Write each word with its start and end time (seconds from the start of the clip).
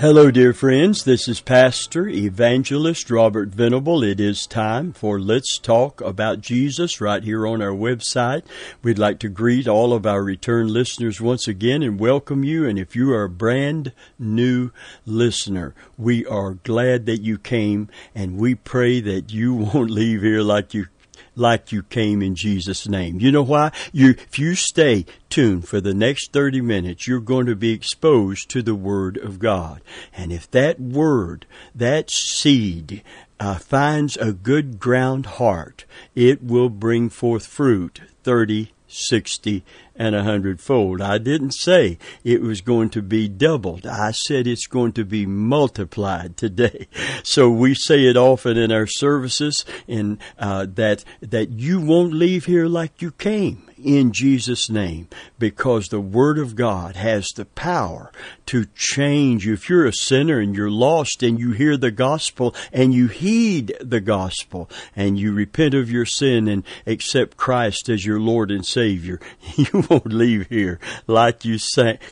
Hello, 0.00 0.30
dear 0.30 0.54
friends. 0.54 1.04
This 1.04 1.28
is 1.28 1.42
Pastor 1.42 2.08
Evangelist 2.08 3.10
Robert 3.10 3.50
Venable. 3.50 4.02
It 4.02 4.18
is 4.18 4.46
time 4.46 4.94
for 4.94 5.20
Let's 5.20 5.58
Talk 5.58 6.00
About 6.00 6.40
Jesus 6.40 7.02
right 7.02 7.22
here 7.22 7.46
on 7.46 7.60
our 7.60 7.74
website. 7.74 8.42
We'd 8.82 8.98
like 8.98 9.18
to 9.18 9.28
greet 9.28 9.68
all 9.68 9.92
of 9.92 10.06
our 10.06 10.24
return 10.24 10.68
listeners 10.68 11.20
once 11.20 11.46
again 11.46 11.82
and 11.82 12.00
welcome 12.00 12.44
you. 12.44 12.66
And 12.66 12.78
if 12.78 12.96
you 12.96 13.12
are 13.12 13.24
a 13.24 13.28
brand 13.28 13.92
new 14.18 14.70
listener, 15.04 15.74
we 15.98 16.24
are 16.24 16.54
glad 16.54 17.04
that 17.04 17.20
you 17.20 17.36
came 17.36 17.90
and 18.14 18.38
we 18.38 18.54
pray 18.54 19.02
that 19.02 19.34
you 19.34 19.52
won't 19.74 19.90
leave 19.90 20.22
here 20.22 20.40
like 20.40 20.72
you 20.72 20.86
like 21.34 21.72
you 21.72 21.82
came 21.82 22.22
in 22.22 22.34
Jesus' 22.34 22.88
name. 22.88 23.20
You 23.20 23.32
know 23.32 23.42
why? 23.42 23.72
You, 23.92 24.10
if 24.10 24.38
you 24.38 24.54
stay 24.54 25.06
tuned 25.28 25.68
for 25.68 25.80
the 25.80 25.94
next 25.94 26.32
30 26.32 26.60
minutes, 26.60 27.06
you're 27.06 27.20
going 27.20 27.46
to 27.46 27.56
be 27.56 27.72
exposed 27.72 28.48
to 28.50 28.62
the 28.62 28.74
Word 28.74 29.16
of 29.18 29.38
God. 29.38 29.80
And 30.12 30.32
if 30.32 30.50
that 30.50 30.80
Word, 30.80 31.46
that 31.74 32.10
seed, 32.10 33.02
uh, 33.38 33.54
finds 33.54 34.16
a 34.18 34.32
good 34.32 34.78
ground 34.78 35.26
heart, 35.26 35.86
it 36.14 36.42
will 36.42 36.68
bring 36.68 37.08
forth 37.08 37.46
fruit 37.46 38.02
30, 38.22 38.72
60, 38.86 39.64
and 40.00 40.14
a 40.14 40.22
hundredfold. 40.22 41.02
I 41.02 41.18
didn't 41.18 41.50
say 41.50 41.98
it 42.24 42.40
was 42.40 42.62
going 42.62 42.88
to 42.90 43.02
be 43.02 43.28
doubled. 43.28 43.86
I 43.86 44.12
said 44.12 44.46
it's 44.46 44.66
going 44.66 44.92
to 44.92 45.04
be 45.04 45.26
multiplied 45.26 46.36
today. 46.38 46.88
So 47.22 47.50
we 47.50 47.74
say 47.74 48.06
it 48.06 48.16
often 48.16 48.56
in 48.56 48.72
our 48.72 48.86
services, 48.86 49.64
and 49.86 50.18
uh, 50.38 50.66
that 50.74 51.04
that 51.20 51.50
you 51.50 51.80
won't 51.80 52.14
leave 52.14 52.46
here 52.46 52.66
like 52.66 53.02
you 53.02 53.10
came 53.12 53.69
in 53.84 54.12
Jesus' 54.12 54.70
name 54.70 55.08
because 55.38 55.88
the 55.88 56.00
Word 56.00 56.38
of 56.38 56.56
God 56.56 56.96
has 56.96 57.28
the 57.28 57.44
power 57.44 58.12
to 58.46 58.66
change 58.74 59.46
you. 59.46 59.54
If 59.54 59.68
you're 59.68 59.86
a 59.86 59.92
sinner 59.92 60.40
and 60.40 60.56
you're 60.56 60.70
lost 60.70 61.22
and 61.22 61.38
you 61.38 61.52
hear 61.52 61.76
the 61.76 61.90
gospel 61.90 62.54
and 62.72 62.92
you 62.92 63.06
heed 63.06 63.76
the 63.80 64.00
gospel 64.00 64.68
and 64.96 65.18
you 65.18 65.32
repent 65.32 65.74
of 65.74 65.90
your 65.90 66.04
sin 66.04 66.48
and 66.48 66.64
accept 66.86 67.36
Christ 67.36 67.88
as 67.88 68.04
your 68.04 68.18
Lord 68.18 68.50
and 68.50 68.66
Savior, 68.66 69.20
you 69.56 69.84
won't 69.88 70.12
leave 70.12 70.48
here 70.48 70.78
like 71.06 71.44
you 71.44 71.58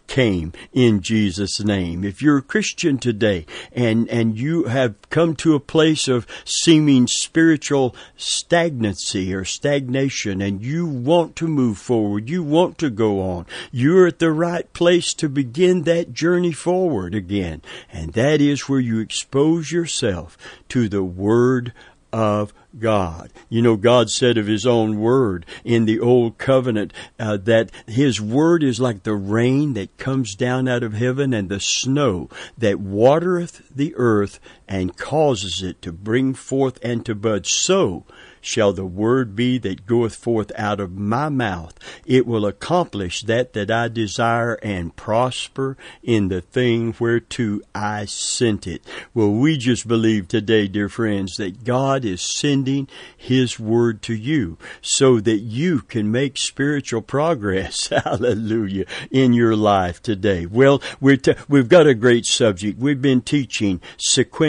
came 0.07 0.53
in 0.73 1.01
Jesus' 1.01 1.61
name. 1.61 2.05
If 2.05 2.23
you're 2.23 2.39
a 2.39 2.43
Christian 2.43 2.99
today 2.99 3.47
and, 3.73 4.09
and 4.09 4.39
you 4.39 4.65
have 4.65 4.95
come 5.11 5.35
to 5.37 5.55
a 5.55 5.61
place 5.61 6.07
of 6.07 6.27
seeming 6.45 7.07
spiritual 7.07 7.97
stagnancy 8.17 9.35
or 9.35 9.45
stagnation 9.45 10.41
and 10.41 10.63
you 10.63 10.87
want 10.87 11.37
to 11.37 11.49
move 11.59 11.77
forward. 11.77 12.31
You 12.31 12.45
want 12.45 12.79
to 12.79 12.89
go 12.89 13.21
on. 13.21 13.45
You're 13.73 14.07
at 14.07 14.21
the 14.21 14.31
right 14.31 14.73
place 14.73 15.13
to 15.15 15.29
begin 15.29 15.83
that 15.83 16.13
journey 16.13 16.53
forward 16.53 17.17
again. 17.17 17.63
And 17.93 18.13
that 18.13 18.41
is 18.41 18.69
where 18.69 18.79
you 18.79 19.01
expose 19.01 19.73
yourself 19.73 20.39
to 20.69 20.89
the 20.89 21.03
Word 21.03 21.73
of 22.13 22.55
God. 22.79 23.31
You 23.49 23.61
know, 23.61 23.77
God 23.77 24.09
said 24.09 24.39
of 24.39 24.47
His 24.47 24.67
own 24.67 25.01
Word 25.01 25.45
in 25.65 25.85
the 25.85 25.99
Old 25.99 26.39
Covenant 26.39 26.93
uh, 27.19 27.39
that 27.39 27.73
His 27.89 28.21
Word 28.21 28.63
is 28.63 28.81
like 28.81 29.03
the 29.03 29.15
rain 29.15 29.75
that 29.75 29.99
comes 29.99 30.37
down 30.37 30.69
out 30.69 30.85
of 30.85 30.93
heaven 30.93 31.35
and 31.35 31.49
the 31.49 31.61
snow 31.61 32.29
that 32.57 32.79
watereth 32.79 33.63
the 33.75 33.95
earth 33.97 34.39
and 34.69 34.97
causes 34.97 35.63
it 35.63 35.81
to 35.83 35.93
bring 35.93 36.35
forth 36.35 36.79
and 36.83 37.05
to 37.07 37.15
bud. 37.15 37.47
So 37.47 38.05
shall 38.41 38.73
the 38.73 38.87
word 38.87 39.35
be 39.35 39.59
that 39.59 39.87
goeth 39.87 40.15
forth 40.15 40.53
out 40.57 40.81
of 40.81 40.97
my 40.97 41.29
mouth. 41.29 41.79
It 42.07 42.27
will 42.27 42.47
accomplish 42.47 43.23
that 43.23 43.53
that 43.53 43.71
I 43.71 43.89
desire 43.89 44.55
and 44.63 44.95
prosper 44.97 45.77
in 46.03 46.29
the 46.29 46.41
thing 46.41 46.95
whereto 46.99 47.61
I 47.75 48.05
sent 48.07 48.67
it. 48.67 48.83
Well, 49.15 49.33
we 49.33 49.59
just 49.59 49.89
believe 49.89 50.29
today, 50.29 50.69
dear 50.69 50.89
friends, 50.89 51.35
that 51.37 51.65
God 51.65 52.05
is 52.05 52.23
sending 52.23 52.89
His 53.17 53.59
word 53.59 54.03
to 54.03 54.15
you 54.15 54.59
so 54.81 55.21
that 55.21 55.39
you 55.39 55.81
can 55.81 56.11
make 56.11 56.39
spiritual 56.39 57.03
progress. 57.03 57.89
Hallelujah. 58.05 58.87
In 59.11 59.33
your 59.33 59.57
life 59.57 60.03
today. 60.03 60.47
Well, 60.47 60.83
we 61.01 61.17
t- 61.17 61.35
we've 61.49 61.69
got 61.69 61.87
a 61.87 61.95
great 61.95 62.27
subject. 62.27 62.79
We've 62.79 63.03
been 63.03 63.23
teaching 63.23 63.81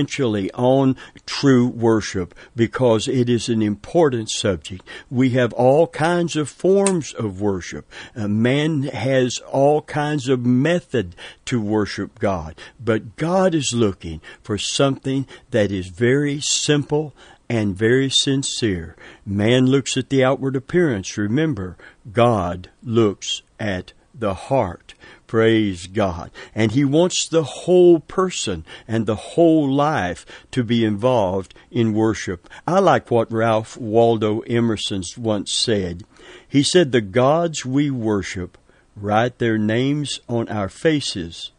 sequentially 0.09 0.49
on 0.53 0.95
true 1.25 1.67
worship 1.67 2.35
because 2.55 3.07
it 3.07 3.29
is 3.29 3.49
an 3.49 3.61
important 3.61 4.29
subject. 4.29 4.83
We 5.09 5.31
have 5.31 5.53
all 5.53 5.87
kinds 5.87 6.35
of 6.35 6.49
forms 6.49 7.13
of 7.13 7.41
worship. 7.41 7.89
Uh, 8.15 8.27
man 8.27 8.83
has 8.83 9.39
all 9.51 9.81
kinds 9.83 10.27
of 10.27 10.45
method 10.45 11.15
to 11.45 11.61
worship 11.61 12.19
God, 12.19 12.55
but 12.79 13.15
God 13.15 13.53
is 13.53 13.73
looking 13.73 14.21
for 14.41 14.57
something 14.57 15.27
that 15.51 15.71
is 15.71 15.87
very 15.87 16.39
simple 16.41 17.13
and 17.49 17.75
very 17.75 18.09
sincere. 18.09 18.95
Man 19.25 19.65
looks 19.65 19.97
at 19.97 20.09
the 20.09 20.23
outward 20.23 20.55
appearance. 20.55 21.17
Remember, 21.17 21.77
God 22.11 22.69
looks 22.83 23.41
at 23.59 23.93
the 24.13 24.33
heart. 24.33 24.93
Praise 25.29 25.85
God. 25.85 26.31
And 26.55 26.71
He 26.71 26.83
wants 26.83 27.27
the 27.27 27.43
whole 27.43 27.99
person 27.99 28.65
and 28.87 29.05
the 29.05 29.15
whole 29.15 29.71
life 29.71 30.25
to 30.49 30.63
be 30.63 30.83
involved 30.83 31.53
in 31.69 31.93
worship. 31.93 32.49
I 32.65 32.79
like 32.79 33.11
what 33.11 33.31
Ralph 33.31 33.77
Waldo 33.77 34.39
Emerson 34.47 35.03
once 35.15 35.53
said. 35.53 36.03
He 36.47 36.63
said, 36.63 36.91
The 36.91 37.01
gods 37.01 37.63
we 37.63 37.91
worship 37.91 38.57
write 38.95 39.37
their 39.37 39.59
names 39.59 40.19
on 40.27 40.49
our 40.49 40.67
faces. 40.67 41.51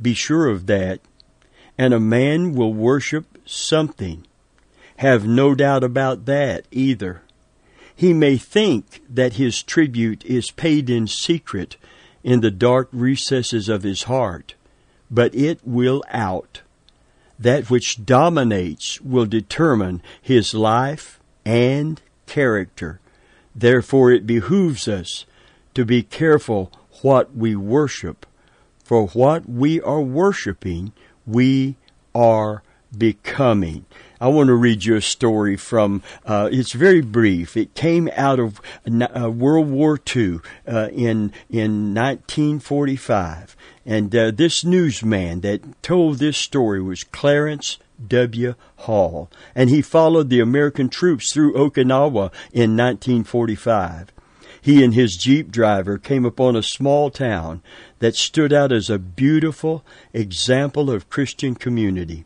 Be 0.00 0.14
sure 0.14 0.48
of 0.48 0.64
that. 0.68 1.00
And 1.76 1.92
a 1.92 2.00
man 2.00 2.54
will 2.54 2.72
worship 2.72 3.26
something. 3.44 4.26
Have 4.96 5.26
no 5.26 5.54
doubt 5.54 5.84
about 5.84 6.24
that 6.24 6.64
either. 6.70 7.20
He 7.94 8.14
may 8.14 8.38
think 8.38 9.02
that 9.06 9.34
his 9.34 9.62
tribute 9.62 10.24
is 10.24 10.50
paid 10.50 10.88
in 10.88 11.06
secret 11.06 11.76
in 12.24 12.40
the 12.40 12.50
dark 12.50 12.88
recesses 12.92 13.68
of 13.68 13.82
his 13.82 14.04
heart, 14.04 14.54
but 15.10 15.34
it 15.34 15.60
will 15.64 16.02
out. 16.10 16.62
That 17.38 17.70
which 17.70 18.04
dominates 18.04 19.00
will 19.00 19.26
determine 19.26 20.02
his 20.20 20.54
life 20.54 21.18
and 21.44 22.00
character. 22.26 23.00
Therefore, 23.54 24.12
it 24.12 24.26
behooves 24.26 24.86
us 24.88 25.26
to 25.74 25.84
be 25.84 26.02
careful 26.02 26.70
what 27.02 27.34
we 27.34 27.56
worship, 27.56 28.26
for 28.84 29.08
what 29.08 29.48
we 29.48 29.80
are 29.80 30.00
worshiping, 30.00 30.92
we 31.26 31.76
are 32.14 32.62
becoming. 32.96 33.84
I 34.22 34.28
want 34.28 34.46
to 34.46 34.54
read 34.54 34.84
you 34.84 34.94
a 34.94 35.00
story 35.00 35.56
from, 35.56 36.00
uh, 36.24 36.48
it's 36.52 36.74
very 36.74 37.00
brief. 37.00 37.56
It 37.56 37.74
came 37.74 38.08
out 38.14 38.38
of 38.38 38.60
uh, 38.86 39.28
World 39.28 39.68
War 39.68 39.98
II 40.14 40.38
uh, 40.64 40.90
in, 40.92 41.32
in 41.50 41.92
1945. 41.92 43.56
And 43.84 44.14
uh, 44.14 44.30
this 44.30 44.64
newsman 44.64 45.40
that 45.40 45.82
told 45.82 46.20
this 46.20 46.38
story 46.38 46.80
was 46.80 47.02
Clarence 47.02 47.80
W. 48.06 48.54
Hall. 48.76 49.28
And 49.56 49.70
he 49.70 49.82
followed 49.82 50.30
the 50.30 50.38
American 50.38 50.88
troops 50.88 51.32
through 51.32 51.54
Okinawa 51.54 52.32
in 52.52 52.76
1945 52.76 54.12
he 54.64 54.84
and 54.84 54.94
his 54.94 55.16
jeep 55.16 55.50
driver 55.50 55.98
came 55.98 56.24
upon 56.24 56.54
a 56.54 56.62
small 56.62 57.10
town 57.10 57.60
that 57.98 58.14
stood 58.14 58.52
out 58.52 58.70
as 58.70 58.88
a 58.88 58.96
beautiful 58.96 59.84
example 60.12 60.88
of 60.88 61.10
Christian 61.10 61.56
community. 61.56 62.24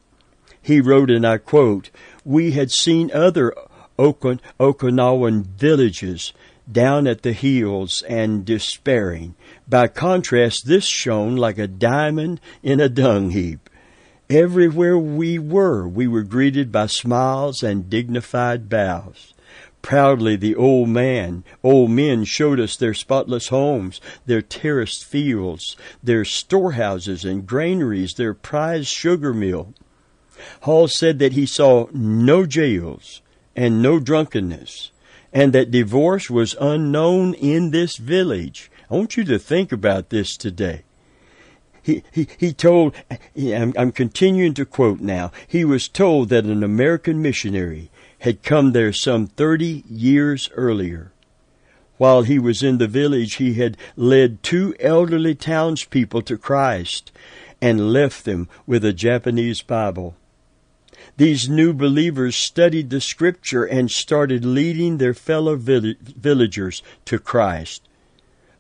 He 0.67 0.81
wrote, 0.81 1.13
and 1.13 1.25
I 1.25 1.39
quote, 1.39 1.91
We 2.25 2.51
had 2.51 2.73
seen 2.73 3.13
other 3.13 3.55
Okin- 4.01 4.41
Okinawan 4.59 5.47
villages 5.47 6.33
down 6.71 7.07
at 7.07 7.23
the 7.23 7.33
hills 7.33 8.03
and 8.09 8.45
despairing. 8.45 9.37
By 9.69 9.87
contrast, 9.87 10.67
this 10.67 10.85
shone 10.85 11.37
like 11.37 11.59
a 11.59 11.69
diamond 11.69 12.41
in 12.65 12.81
a 12.81 12.89
dung 12.89 13.31
heap. 13.31 13.71
Everywhere 14.29 14.99
we 14.99 15.39
were, 15.39 15.87
we 15.87 16.09
were 16.09 16.25
greeted 16.25 16.73
by 16.73 16.87
smiles 16.87 17.63
and 17.63 17.89
dignified 17.89 18.69
bows. 18.69 19.35
Proudly 19.83 20.35
the 20.35 20.57
old 20.57 20.89
man, 20.89 21.45
old 21.63 21.93
men 21.93 22.25
showed 22.25 22.59
us 22.59 22.75
their 22.75 22.93
spotless 22.93 23.51
homes, 23.51 24.01
their 24.27 24.43
terraced 24.43 25.05
fields, 25.05 25.77
their 26.03 26.25
storehouses 26.25 27.25
and 27.25 27.47
granaries, 27.47 28.15
their 28.15 28.35
prized 28.35 28.89
sugar 28.89 29.33
mill. 29.33 29.73
Hall 30.63 30.89
said 30.89 31.19
that 31.19 31.33
he 31.33 31.47
saw 31.47 31.87
no 31.93 32.47
jails 32.47 33.23
and 33.55 33.83
no 33.83 33.99
drunkenness, 33.99 34.91
and 35.33 35.53
that 35.53 35.71
divorce 35.71 36.31
was 36.31 36.57
unknown 36.61 37.35
in 37.35 37.71
this 37.71 37.97
village. 37.97 38.71
I 38.91 38.95
want 38.95 39.17
you 39.17 39.25
to 39.25 39.39
think 39.39 39.73
about 39.73 40.11
this 40.11 40.37
today. 40.37 40.83
He, 41.83 42.03
he, 42.11 42.27
he 42.37 42.53
told, 42.53 42.95
I'm, 43.37 43.73
I'm 43.77 43.93
continuing 43.93 44.55
to 44.55 44.67
quote 44.67 45.01
now, 45.01 45.31
he 45.47 45.65
was 45.65 45.89
told 45.89 46.31
that 46.31 46.45
an 46.45 46.65
American 46.65 47.23
missionary 47.23 47.91
had 48.21 48.43
come 48.43 48.73
there 48.73 48.93
some 48.93 49.27
30 49.27 49.85
years 49.89 50.51
earlier. 50.55 51.13
While 51.97 52.23
he 52.23 52.39
was 52.39 52.63
in 52.63 52.79
the 52.79 52.89
village, 52.89 53.35
he 53.35 53.55
had 53.55 53.77
led 53.95 54.43
two 54.43 54.75
elderly 54.81 55.35
townspeople 55.35 56.23
to 56.23 56.37
Christ 56.37 57.13
and 57.63 57.93
left 57.93 58.25
them 58.25 58.49
with 58.67 58.85
a 58.85 58.93
Japanese 58.93 59.63
Bible. 59.63 60.17
These 61.17 61.49
new 61.49 61.73
believers 61.73 62.37
studied 62.37 62.91
the 62.91 63.01
scripture 63.01 63.65
and 63.65 63.91
started 63.91 64.45
leading 64.45 64.99
their 64.99 65.15
fellow 65.15 65.57
villagers 65.57 66.83
to 67.07 67.19
Christ. 67.19 67.83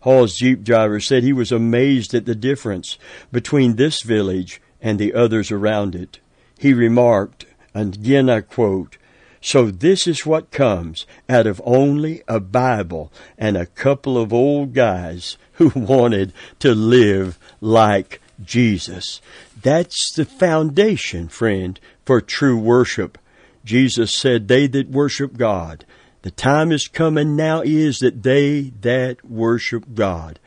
Hall's 0.00 0.36
Jeep 0.36 0.62
driver 0.62 1.00
said 1.00 1.22
he 1.22 1.32
was 1.32 1.50
amazed 1.50 2.14
at 2.14 2.26
the 2.26 2.34
difference 2.34 2.98
between 3.32 3.76
this 3.76 4.02
village 4.02 4.60
and 4.80 4.98
the 4.98 5.14
others 5.14 5.50
around 5.50 5.94
it. 5.94 6.20
He 6.58 6.72
remarked, 6.72 7.46
and 7.74 7.94
again 7.96 8.30
I 8.30 8.40
quote, 8.42 8.98
so 9.40 9.70
this 9.70 10.06
is 10.06 10.26
what 10.26 10.50
comes 10.50 11.06
out 11.28 11.46
of 11.46 11.62
only 11.64 12.22
a 12.26 12.40
Bible 12.40 13.12
and 13.38 13.56
a 13.56 13.66
couple 13.66 14.18
of 14.18 14.32
old 14.32 14.74
guys 14.74 15.38
who 15.52 15.68
wanted 15.74 16.32
to 16.60 16.74
live 16.74 17.38
like 17.60 18.20
Jesus. 18.42 19.20
That's 19.60 20.12
the 20.14 20.24
foundation, 20.24 21.28
friend, 21.28 21.78
for 22.04 22.20
true 22.20 22.58
worship. 22.58 23.18
Jesus 23.64 24.14
said, 24.14 24.48
They 24.48 24.66
that 24.68 24.88
worship 24.88 25.36
God, 25.36 25.84
the 26.22 26.30
time 26.30 26.72
is 26.72 26.88
coming 26.88 27.36
now 27.36 27.62
is 27.62 27.98
that 28.00 28.22
they 28.22 28.72
that 28.80 29.24
worship 29.24 29.94
God 29.94 30.38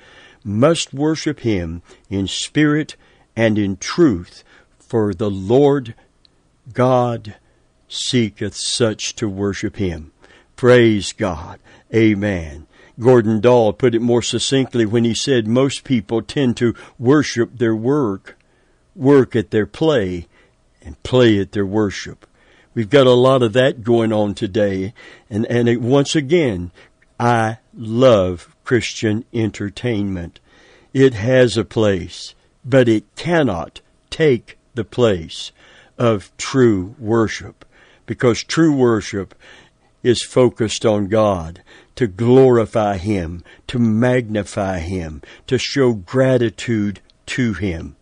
must 0.43 0.93
worship 0.93 1.41
Him 1.41 1.81
in 2.09 2.27
spirit 2.27 2.95
and 3.35 3.57
in 3.57 3.77
truth, 3.77 4.43
for 4.77 5.13
the 5.13 5.29
Lord 5.29 5.95
God 6.73 7.35
seeketh 7.87 8.55
such 8.55 9.15
to 9.15 9.29
worship 9.29 9.77
Him. 9.77 10.11
Praise 10.55 11.13
God. 11.13 11.59
Amen. 11.93 12.67
Gordon 12.99 13.39
Dahl 13.39 13.73
put 13.73 13.95
it 13.95 14.01
more 14.01 14.21
succinctly 14.21 14.85
when 14.85 15.05
he 15.05 15.13
said 15.13 15.47
most 15.47 15.83
people 15.83 16.21
tend 16.21 16.57
to 16.57 16.75
worship 16.97 17.57
their 17.57 17.75
work, 17.75 18.37
work 18.95 19.35
at 19.35 19.51
their 19.51 19.65
play, 19.65 20.27
and 20.81 21.01
play 21.03 21.39
at 21.39 21.53
their 21.53 21.65
worship. 21.65 22.25
We've 22.73 22.89
got 22.89 23.07
a 23.07 23.11
lot 23.11 23.41
of 23.41 23.53
that 23.53 23.83
going 23.83 24.13
on 24.13 24.33
today. 24.33 24.93
And, 25.29 25.45
and 25.47 25.67
it, 25.67 25.81
once 25.81 26.15
again, 26.15 26.71
I 27.19 27.57
love 27.73 28.55
Christian 28.63 29.25
entertainment. 29.33 30.39
It 30.93 31.13
has 31.13 31.57
a 31.57 31.65
place, 31.65 32.35
but 32.63 32.87
it 32.87 33.03
cannot 33.15 33.81
take 34.09 34.57
the 34.75 34.83
place 34.83 35.51
of 35.97 36.31
true 36.37 36.95
worship 36.97 37.65
because 38.05 38.43
true 38.43 38.75
worship 38.75 39.35
is 40.03 40.23
focused 40.23 40.85
on 40.85 41.07
God, 41.07 41.61
to 41.95 42.07
glorify 42.07 42.97
Him, 42.97 43.43
to 43.67 43.79
magnify 43.79 44.79
Him, 44.79 45.21
to 45.47 45.57
show 45.57 45.93
gratitude 45.93 47.01
to 47.27 47.53
Him. 47.53 47.95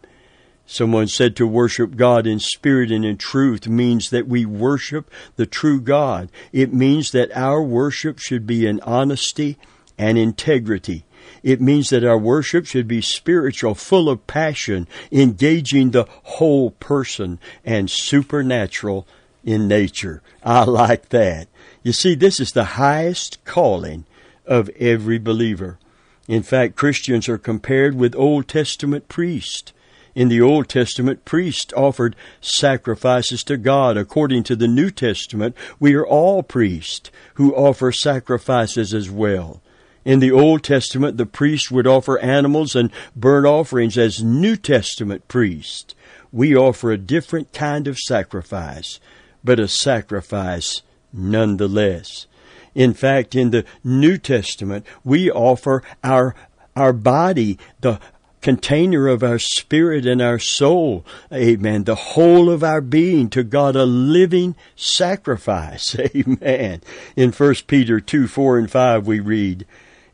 Someone 0.69 1.07
said 1.07 1.35
to 1.37 1.47
worship 1.47 1.95
God 1.95 2.27
in 2.27 2.39
spirit 2.39 2.91
and 2.91 3.05
in 3.05 3.17
truth 3.17 3.67
means 3.67 4.09
that 4.09 4.27
we 4.27 4.45
worship 4.45 5.09
the 5.37 5.45
true 5.45 5.79
God. 5.79 6.29
It 6.51 6.73
means 6.73 7.11
that 7.11 7.31
our 7.35 7.63
worship 7.63 8.19
should 8.19 8.45
be 8.45 8.65
in 8.67 8.81
honesty 8.81 9.57
and 9.97 10.17
integrity. 10.17 11.05
It 11.41 11.61
means 11.61 11.89
that 11.89 12.03
our 12.03 12.17
worship 12.17 12.65
should 12.65 12.87
be 12.87 13.01
spiritual, 13.01 13.75
full 13.75 14.09
of 14.09 14.27
passion, 14.27 14.87
engaging 15.09 15.91
the 15.91 16.05
whole 16.23 16.71
person, 16.71 17.39
and 17.63 17.89
supernatural 17.89 19.07
in 19.45 19.67
nature. 19.69 20.21
I 20.43 20.65
like 20.65 21.09
that. 21.09 21.47
You 21.87 21.93
see, 21.93 22.15
this 22.15 22.41
is 22.41 22.51
the 22.51 22.75
highest 22.75 23.41
calling 23.45 24.03
of 24.45 24.67
every 24.77 25.17
believer. 25.17 25.79
In 26.27 26.43
fact, 26.43 26.75
Christians 26.75 27.29
are 27.29 27.37
compared 27.37 27.95
with 27.95 28.13
Old 28.13 28.49
Testament 28.49 29.07
priests. 29.07 29.71
In 30.13 30.27
the 30.27 30.41
Old 30.41 30.67
Testament, 30.67 31.23
priests 31.23 31.71
offered 31.71 32.17
sacrifices 32.41 33.41
to 33.45 33.55
God. 33.55 33.95
According 33.95 34.43
to 34.43 34.55
the 34.57 34.67
New 34.67 34.91
Testament, 34.91 35.55
we 35.79 35.95
are 35.95 36.05
all 36.05 36.43
priests 36.43 37.09
who 37.35 37.55
offer 37.55 37.93
sacrifices 37.93 38.93
as 38.93 39.09
well. 39.09 39.61
In 40.03 40.19
the 40.19 40.31
Old 40.31 40.65
Testament, 40.65 41.15
the 41.15 41.25
priests 41.25 41.71
would 41.71 41.87
offer 41.87 42.19
animals 42.19 42.75
and 42.75 42.91
burnt 43.15 43.45
offerings 43.45 43.97
as 43.97 44.21
New 44.21 44.57
Testament 44.57 45.29
priests. 45.29 45.95
We 46.33 46.53
offer 46.53 46.91
a 46.91 46.97
different 46.97 47.53
kind 47.53 47.87
of 47.87 47.97
sacrifice, 47.97 48.99
but 49.41 49.57
a 49.57 49.69
sacrifice 49.69 50.81
nonetheless. 51.13 52.27
In 52.75 52.93
fact, 52.93 53.35
in 53.35 53.51
the 53.51 53.65
New 53.83 54.17
Testament, 54.17 54.85
we 55.03 55.31
offer 55.31 55.83
our 56.03 56.35
our 56.75 56.93
body, 56.93 57.57
the 57.81 57.99
container 58.41 59.07
of 59.07 59.23
our 59.23 59.39
spirit 59.39 60.05
and 60.05 60.21
our 60.21 60.39
soul. 60.39 61.05
Amen. 61.33 61.83
The 61.83 61.95
whole 61.95 62.49
of 62.49 62.63
our 62.63 62.81
being 62.81 63.29
to 63.31 63.43
God, 63.43 63.75
a 63.75 63.85
living 63.85 64.55
sacrifice. 64.75 65.97
Amen. 66.15 66.81
In 67.15 67.31
1 67.31 67.55
Peter 67.67 67.99
2, 67.99 68.27
4 68.27 68.59
and 68.59 68.71
5 68.71 69.07
we 69.07 69.19
read, 69.19 69.65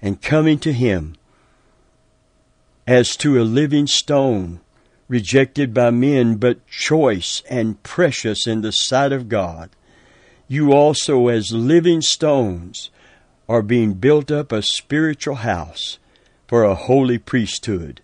And 0.02 0.22
coming 0.22 0.58
to 0.60 0.74
Him 0.74 1.16
as 2.88 3.16
to 3.18 3.42
a 3.42 3.44
living 3.44 3.88
stone, 3.88 4.60
rejected 5.08 5.74
by 5.74 5.92
men, 5.92 6.36
but 6.36 6.66
choice 6.68 7.42
and 7.50 7.82
precious 7.84 8.48
in 8.48 8.62
the 8.62 8.72
sight 8.72 9.12
of 9.12 9.30
God, 9.30 9.70
you 10.48 10.72
also 10.72 11.28
as 11.28 11.52
living 11.52 12.02
stones 12.02 12.92
are 13.48 13.62
being 13.62 13.94
built 13.94 14.32
up 14.32 14.52
a 14.52 14.62
spiritual 14.62 15.36
house 15.36 16.00
for 16.48 16.64
a 16.64 16.76
holy 16.76 17.18
priesthood 17.18 18.02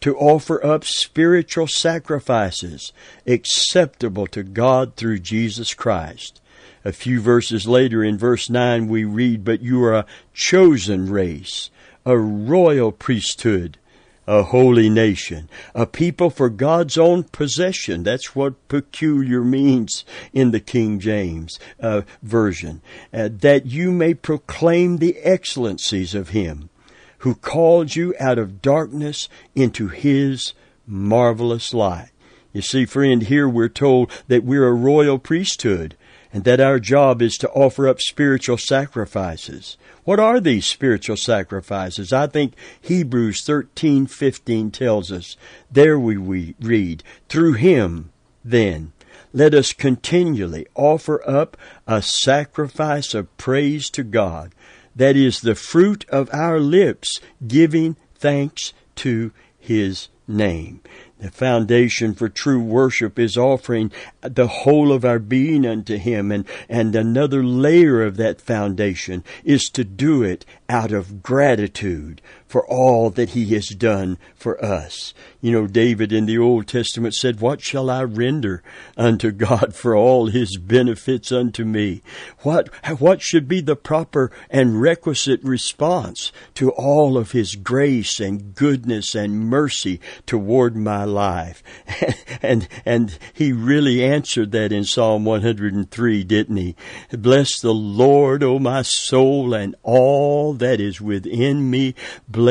to 0.00 0.16
offer 0.16 0.64
up 0.66 0.84
spiritual 0.84 1.68
sacrifices 1.68 2.92
acceptable 3.26 4.26
to 4.26 4.42
God 4.42 4.96
through 4.96 5.20
Jesus 5.20 5.74
Christ. 5.74 6.40
A 6.84 6.92
few 6.92 7.20
verses 7.20 7.68
later 7.68 8.02
in 8.02 8.18
verse 8.18 8.50
9 8.50 8.88
we 8.88 9.04
read, 9.04 9.44
But 9.44 9.62
you 9.62 9.82
are 9.84 9.94
a 9.94 10.06
chosen 10.34 11.08
race, 11.08 11.70
a 12.04 12.18
royal 12.18 12.90
priesthood, 12.90 13.78
a 14.26 14.44
holy 14.44 14.88
nation, 14.88 15.48
a 15.74 15.86
people 15.86 16.30
for 16.30 16.48
God's 16.48 16.96
own 16.96 17.24
possession. 17.24 18.02
That's 18.02 18.36
what 18.36 18.68
peculiar 18.68 19.42
means 19.42 20.04
in 20.32 20.50
the 20.50 20.60
King 20.60 21.00
James 21.00 21.58
uh, 21.80 22.02
Version. 22.22 22.82
Uh, 23.12 23.28
that 23.32 23.66
you 23.66 23.90
may 23.90 24.14
proclaim 24.14 24.98
the 24.98 25.18
excellencies 25.18 26.14
of 26.14 26.30
Him 26.30 26.70
who 27.22 27.36
called 27.36 27.94
you 27.94 28.12
out 28.18 28.36
of 28.36 28.60
darkness 28.60 29.28
into 29.54 29.86
his 29.86 30.54
marvelous 30.88 31.72
light. 31.72 32.10
You 32.52 32.62
see, 32.62 32.84
friend, 32.84 33.22
here 33.22 33.48
we're 33.48 33.68
told 33.68 34.10
that 34.26 34.42
we're 34.42 34.66
a 34.66 34.72
royal 34.72 35.20
priesthood 35.20 35.96
and 36.32 36.42
that 36.42 36.58
our 36.58 36.80
job 36.80 37.22
is 37.22 37.36
to 37.36 37.50
offer 37.50 37.86
up 37.86 38.00
spiritual 38.00 38.58
sacrifices. 38.58 39.76
What 40.04 40.18
are 40.18 40.40
these 40.40 40.66
spiritual 40.66 41.16
sacrifices? 41.16 42.12
I 42.12 42.26
think 42.26 42.54
Hebrews 42.80 43.42
13:15 43.42 44.72
tells 44.72 45.12
us. 45.12 45.36
There 45.70 45.98
we 45.98 46.16
we 46.16 46.54
read, 46.60 47.02
through 47.28 47.54
him 47.54 48.10
then 48.44 48.92
let 49.32 49.54
us 49.54 49.72
continually 49.72 50.66
offer 50.74 51.22
up 51.28 51.56
a 51.86 52.02
sacrifice 52.02 53.14
of 53.14 53.34
praise 53.36 53.88
to 53.90 54.02
God 54.02 54.52
that 54.94 55.16
is 55.16 55.40
the 55.40 55.54
fruit 55.54 56.04
of 56.10 56.28
our 56.32 56.60
lips, 56.60 57.20
giving 57.46 57.96
thanks 58.14 58.72
to 58.96 59.32
his 59.58 60.08
name. 60.28 60.80
The 61.22 61.30
foundation 61.30 62.14
for 62.14 62.28
true 62.28 62.60
worship 62.60 63.16
is 63.16 63.36
offering 63.36 63.92
the 64.22 64.48
whole 64.48 64.90
of 64.90 65.04
our 65.04 65.20
being 65.20 65.64
unto 65.64 65.96
Him. 65.96 66.32
And, 66.32 66.44
and 66.68 66.96
another 66.96 67.44
layer 67.44 68.02
of 68.02 68.16
that 68.16 68.40
foundation 68.40 69.22
is 69.44 69.70
to 69.74 69.84
do 69.84 70.24
it 70.24 70.44
out 70.68 70.90
of 70.90 71.22
gratitude 71.22 72.20
for 72.52 72.66
all 72.66 73.08
that 73.08 73.30
He 73.30 73.46
has 73.54 73.68
done 73.68 74.18
for 74.34 74.62
us. 74.62 75.14
You 75.40 75.52
know, 75.52 75.66
David 75.66 76.12
in 76.12 76.26
the 76.26 76.36
Old 76.36 76.66
Testament 76.66 77.14
said, 77.14 77.40
What 77.40 77.62
shall 77.62 77.88
I 77.88 78.02
render 78.02 78.62
unto 78.94 79.30
God 79.30 79.74
for 79.74 79.96
all 79.96 80.26
His 80.26 80.58
benefits 80.58 81.32
unto 81.32 81.64
me? 81.64 82.02
What, 82.40 82.68
what 83.00 83.22
should 83.22 83.48
be 83.48 83.62
the 83.62 83.74
proper 83.74 84.30
and 84.50 84.82
requisite 84.82 85.42
response 85.42 86.30
to 86.56 86.70
all 86.72 87.16
of 87.16 87.32
His 87.32 87.56
grace 87.56 88.20
and 88.20 88.54
goodness 88.54 89.14
and 89.14 89.40
mercy 89.40 89.98
toward 90.26 90.76
my 90.76 91.04
life. 91.04 91.62
and, 92.42 92.68
and 92.84 93.18
he 93.32 93.52
really 93.52 94.04
answered 94.04 94.52
that 94.52 94.72
in 94.72 94.84
Psalm 94.84 95.24
103, 95.24 96.24
didn't 96.24 96.56
he? 96.58 96.76
Bless 97.12 97.60
the 97.60 97.72
Lord, 97.72 98.42
O 98.42 98.58
my 98.58 98.82
soul, 98.82 99.54
and 99.54 99.74
all 99.82 100.52
that 100.54 100.82
is 100.82 101.00
within 101.00 101.70
me. 101.70 101.94
Bless 102.28 102.41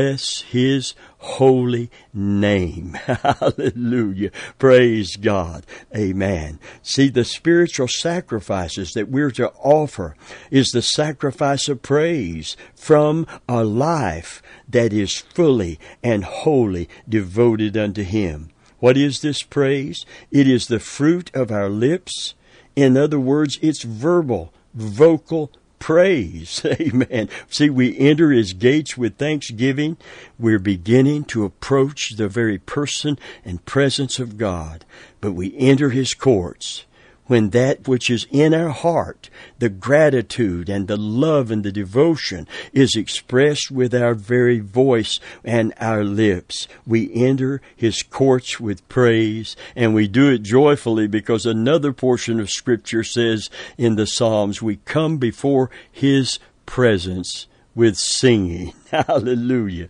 his 0.50 0.94
holy 1.20 1.92
name. 2.14 2.94
Hallelujah. 3.06 4.32
Praise 4.58 5.16
God. 5.16 5.66
Amen. 5.96 6.60
See, 6.82 7.10
the 7.10 7.26
spiritual 7.26 7.88
sacrifices 7.88 8.94
that 8.94 9.10
we're 9.10 9.32
to 9.32 9.52
offer 9.60 10.16
is 10.50 10.70
the 10.70 10.82
sacrifice 10.82 11.68
of 11.68 11.82
praise 11.82 12.58
from 12.76 13.28
a 13.48 13.64
life 13.64 14.42
that 14.68 14.94
is 14.94 15.18
fully 15.18 15.80
and 16.04 16.24
wholly 16.24 16.90
devoted 17.08 17.78
unto 17.78 18.04
Him. 18.04 18.50
What 18.80 18.98
is 18.98 19.22
this 19.22 19.44
praise? 19.44 20.06
It 20.32 20.48
is 20.48 20.68
the 20.68 20.80
fruit 20.80 21.30
of 21.36 21.52
our 21.52 21.70
lips. 21.70 22.34
In 22.76 22.98
other 22.98 23.20
words, 23.20 23.60
it's 23.62 23.84
verbal, 23.84 24.54
vocal 24.74 25.52
praise. 25.82 26.64
Amen. 26.66 27.28
See, 27.50 27.70
we 27.70 27.98
enter 27.98 28.32
his 28.32 28.54
gates 28.54 28.96
with 28.96 29.18
thanksgiving. 29.18 29.98
We're 30.40 30.60
beginning 30.60 31.26
to 31.26 31.44
approach 31.44 32.12
the 32.12 32.30
very 32.30 32.58
person 32.58 33.20
and 33.44 33.66
presence 33.66 34.18
of 34.20 34.38
God, 34.38 34.86
but 35.20 35.34
we 35.34 35.54
enter 35.58 35.90
his 35.90 36.14
courts 36.14 36.86
when 37.32 37.52
that 37.52 37.88
which 37.88 38.10
is 38.10 38.28
in 38.30 38.54
our 38.54 38.72
heart, 38.72 39.30
the 39.58 39.70
gratitude 39.70 40.68
and 40.68 40.90
the 40.90 40.98
love 40.98 41.50
and 41.50 41.64
the 41.64 41.72
devotion, 41.72 42.46
is 42.74 42.94
expressed 42.94 43.72
with 43.72 43.96
our 43.96 44.14
very 44.14 44.60
voice 44.60 45.18
and 45.42 45.74
our 45.80 46.04
lips. 46.04 46.68
We 46.86 47.10
enter 47.14 47.62
his 47.74 48.04
courts 48.04 48.60
with 48.60 48.86
praise, 48.90 49.56
and 49.78 49.94
we 49.94 50.10
do 50.10 50.28
it 50.28 50.44
joyfully 50.44 51.08
because 51.08 51.46
another 51.46 51.94
portion 51.94 52.38
of 52.42 52.52
Scripture 52.52 53.06
says 53.06 53.50
in 53.78 53.96
the 53.96 54.08
Psalms, 54.08 54.62
we 54.62 54.76
come 54.84 55.16
before 55.16 55.72
his 55.90 56.38
presence 56.66 57.48
with 57.74 57.96
singing. 57.96 58.74
Hallelujah. 58.92 59.88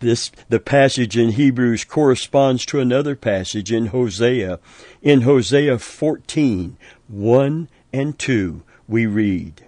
This, 0.00 0.30
the 0.48 0.60
passage 0.60 1.16
in 1.16 1.30
Hebrews 1.30 1.84
corresponds 1.84 2.66
to 2.66 2.80
another 2.80 3.14
passage 3.14 3.72
in 3.72 3.86
Hosea. 3.86 4.58
In 5.02 5.22
Hosea 5.22 5.78
14, 5.78 6.76
1 7.08 7.68
and 7.92 8.18
2, 8.18 8.62
we 8.88 9.06
read, 9.06 9.64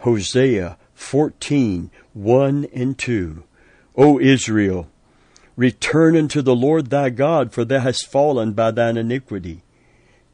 Hosea 0.00 0.76
14, 0.94 1.90
1 2.12 2.66
and 2.74 2.98
2. 2.98 3.42
O 3.96 4.20
Israel, 4.20 4.88
return 5.56 6.16
unto 6.16 6.42
the 6.42 6.54
Lord 6.54 6.90
thy 6.90 7.10
God, 7.10 7.52
for 7.52 7.64
thou 7.64 7.80
hast 7.80 8.06
fallen 8.06 8.52
by 8.52 8.70
thine 8.70 8.96
iniquity. 8.96 9.62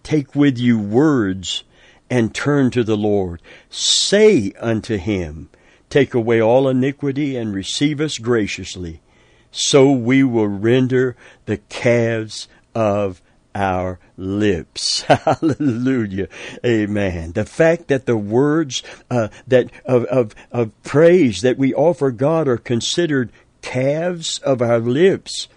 Take 0.02 0.34
with 0.34 0.58
you 0.58 0.78
words 0.78 1.64
and 2.10 2.34
turn 2.34 2.70
to 2.72 2.84
the 2.84 2.96
Lord. 2.96 3.40
Say 3.70 4.52
unto 4.60 4.98
him, 4.98 5.48
Take 5.88 6.14
away 6.14 6.42
all 6.42 6.68
iniquity 6.68 7.36
and 7.36 7.54
receive 7.54 8.00
us 8.00 8.18
graciously 8.18 9.00
so 9.56 9.90
we 9.90 10.22
will 10.22 10.48
render 10.48 11.16
the 11.46 11.56
calves 11.56 12.46
of 12.74 13.22
our 13.54 13.98
lips. 14.18 15.00
Hallelujah. 15.02 16.28
Amen. 16.64 17.32
The 17.32 17.46
fact 17.46 17.88
that 17.88 18.04
the 18.04 18.16
words 18.16 18.82
uh, 19.10 19.28
that 19.46 19.70
of, 19.86 20.04
of, 20.04 20.34
of 20.52 20.82
praise 20.82 21.40
that 21.40 21.56
we 21.56 21.72
offer 21.72 22.10
God 22.10 22.48
are 22.48 22.58
considered 22.58 23.32
calves 23.62 24.38
of 24.40 24.60
our 24.60 24.78
lips 24.78 25.48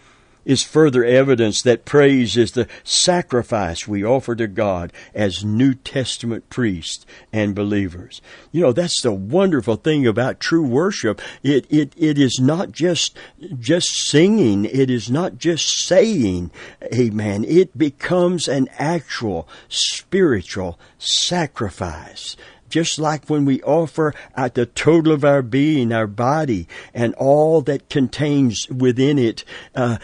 is 0.45 0.63
further 0.63 1.03
evidence 1.03 1.61
that 1.61 1.85
praise 1.85 2.37
is 2.37 2.51
the 2.51 2.67
sacrifice 2.83 3.87
we 3.87 4.03
offer 4.03 4.35
to 4.35 4.47
God 4.47 4.91
as 5.13 5.43
New 5.43 5.73
Testament 5.73 6.49
priests 6.49 7.05
and 7.31 7.53
believers. 7.53 8.21
You 8.51 8.61
know, 8.61 8.71
that's 8.71 9.01
the 9.01 9.11
wonderful 9.11 9.75
thing 9.75 10.07
about 10.07 10.39
true 10.39 10.65
worship. 10.65 11.21
It, 11.43 11.65
it, 11.69 11.93
it 11.97 12.17
is 12.17 12.39
not 12.41 12.71
just, 12.71 13.17
just 13.59 13.89
singing. 14.09 14.65
It 14.65 14.89
is 14.89 15.09
not 15.09 15.37
just 15.37 15.85
saying, 15.85 16.51
amen. 16.93 17.45
It 17.45 17.77
becomes 17.77 18.47
an 18.47 18.69
actual 18.77 19.47
spiritual 19.67 20.79
sacrifice 20.97 22.35
just 22.69 22.99
like 22.99 23.29
when 23.29 23.45
we 23.45 23.61
offer 23.63 24.13
at 24.35 24.55
the 24.55 24.65
total 24.65 25.13
of 25.13 25.25
our 25.25 25.41
being, 25.41 25.91
our 25.91 26.07
body, 26.07 26.67
and 26.93 27.13
all 27.15 27.61
that 27.61 27.89
contains 27.89 28.67
within 28.69 29.17
it 29.17 29.43
uh, 29.75 29.97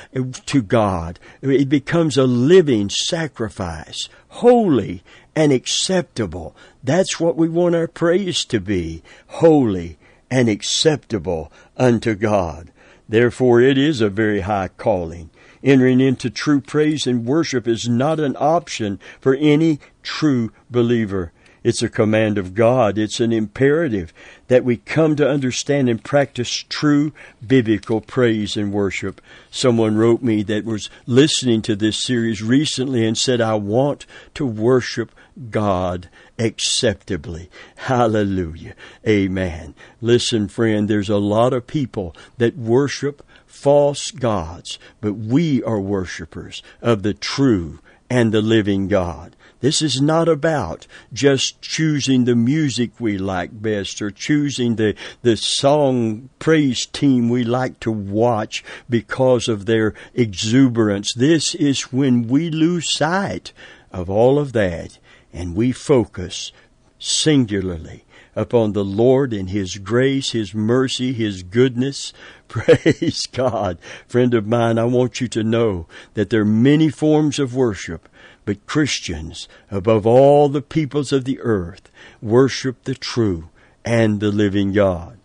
to 0.46 0.62
God. 0.62 1.20
It 1.42 1.70
becomes 1.70 2.18
a 2.18 2.26
living 2.26 2.90
sacrifice, 2.90 4.10
holy 4.30 5.04
and 5.36 5.52
acceptable. 5.52 6.56
That's 6.84 7.20
what 7.20 7.36
we 7.36 7.50
want 7.50 7.76
our 7.76 7.88
praise 7.88 8.46
to 8.46 8.60
be, 8.60 9.04
holy 9.28 9.98
and 10.32 10.50
acceptable 10.50 11.52
unto 11.78 12.16
God. 12.16 12.72
Therefore, 13.08 13.62
it 13.62 13.78
is 13.78 14.02
a 14.02 14.10
very 14.10 14.42
high 14.42 14.70
calling. 14.70 15.30
Entering 15.64 16.00
into 16.00 16.30
true 16.30 16.62
praise 16.62 17.08
and 17.08 17.26
worship 17.26 17.68
is 17.68 17.90
not 17.90 18.20
an 18.20 18.36
option 18.40 19.00
for 19.20 19.36
any 19.36 19.80
true 20.04 20.52
believer. 20.70 21.32
It's 21.66 21.82
a 21.82 21.90
command 21.90 22.38
of 22.38 22.54
God. 22.54 23.00
It's 23.00 23.20
an 23.20 23.34
imperative 23.34 24.14
that 24.50 24.64
we 24.64 24.78
come 24.78 25.16
to 25.16 25.28
understand 25.28 25.90
and 25.90 26.04
practice 26.04 26.64
true 26.70 27.12
biblical 27.46 28.02
praise 28.02 28.56
and 28.56 28.72
worship. 28.72 29.20
Someone 29.50 29.98
wrote 29.98 30.22
me 30.22 30.44
that 30.44 30.64
was 30.64 30.92
listening 31.08 31.64
to 31.64 31.76
this 31.76 31.98
series 31.98 32.44
recently 32.44 33.04
and 33.04 33.18
said, 33.18 33.42
I 33.42 33.56
want 33.56 34.06
to 34.36 34.46
worship 34.46 35.12
God 35.50 36.08
acceptably. 36.38 37.50
Hallelujah. 37.78 38.76
Amen. 39.08 39.74
Listen, 40.02 40.48
friend, 40.48 40.88
there's 40.88 41.10
a 41.10 41.18
lot 41.18 41.52
of 41.52 41.66
people 41.66 42.16
that 42.38 42.56
worship 42.56 43.26
false 43.48 44.12
gods, 44.12 44.78
but 45.02 45.14
we 45.14 45.64
are 45.64 45.82
worshipers 45.82 46.62
of 46.80 47.02
the 47.02 47.16
true 47.16 47.80
and 48.08 48.32
the 48.32 48.42
living 48.44 48.88
God. 48.88 49.36
This 49.62 49.82
is 49.82 50.02
not 50.02 50.28
about 50.28 50.86
just 51.14 51.62
choosing 51.62 52.26
the 52.26 52.36
music 52.36 53.00
we 53.00 53.18
like 53.18 53.62
best 53.62 54.02
or 54.02 54.12
choosing 54.12 54.76
the, 54.76 54.96
the 55.22 55.38
song 55.38 56.30
praise 56.40 56.86
team 56.86 57.30
we 57.30 57.44
like 57.44 57.80
to 57.82 57.92
watch 57.92 58.64
because 58.90 59.48
of 59.48 59.66
their 59.66 59.94
exuberance. 60.14 61.14
This 61.16 61.56
is 61.56 61.94
when 61.94 62.28
we 62.28 62.50
lose 62.50 62.96
sight 62.96 63.54
of 63.92 64.10
all 64.10 64.38
of 64.38 64.54
that 64.54 65.00
and 65.34 65.56
we 65.56 65.72
focus 65.72 66.52
singularly 67.00 68.06
upon 68.36 68.74
the 68.74 68.84
Lord 68.84 69.34
and 69.34 69.50
His 69.50 69.78
grace, 69.78 70.32
His 70.32 70.54
mercy, 70.54 71.14
His 71.14 71.44
goodness. 71.44 72.14
Praise 72.48 73.26
God. 73.32 73.80
Friend 74.08 74.34
of 74.34 74.46
mine, 74.46 74.78
I 74.78 74.84
want 74.86 75.22
you 75.22 75.28
to 75.30 75.44
know 75.44 75.88
that 76.14 76.30
there 76.30 76.42
are 76.42 76.46
many 76.46 76.90
forms 76.90 77.40
of 77.40 77.56
worship 77.56 78.08
but 78.46 78.66
Christians, 78.68 79.48
above 79.72 80.06
all 80.06 80.50
the 80.50 80.62
peoples 80.62 81.12
of 81.12 81.26
the 81.26 81.40
earth, 81.42 81.92
worship 82.22 82.84
the 82.84 82.96
true 82.96 83.50
and 83.84 84.20
the 84.20 84.32
living 84.32 84.72
God. 84.72 85.18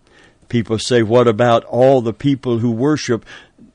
People 0.49 0.79
say, 0.79 1.03
what 1.03 1.29
about 1.29 1.65
all 1.65 2.01
the 2.01 2.13
people 2.13 2.59
who 2.59 2.71
worship 2.71 3.25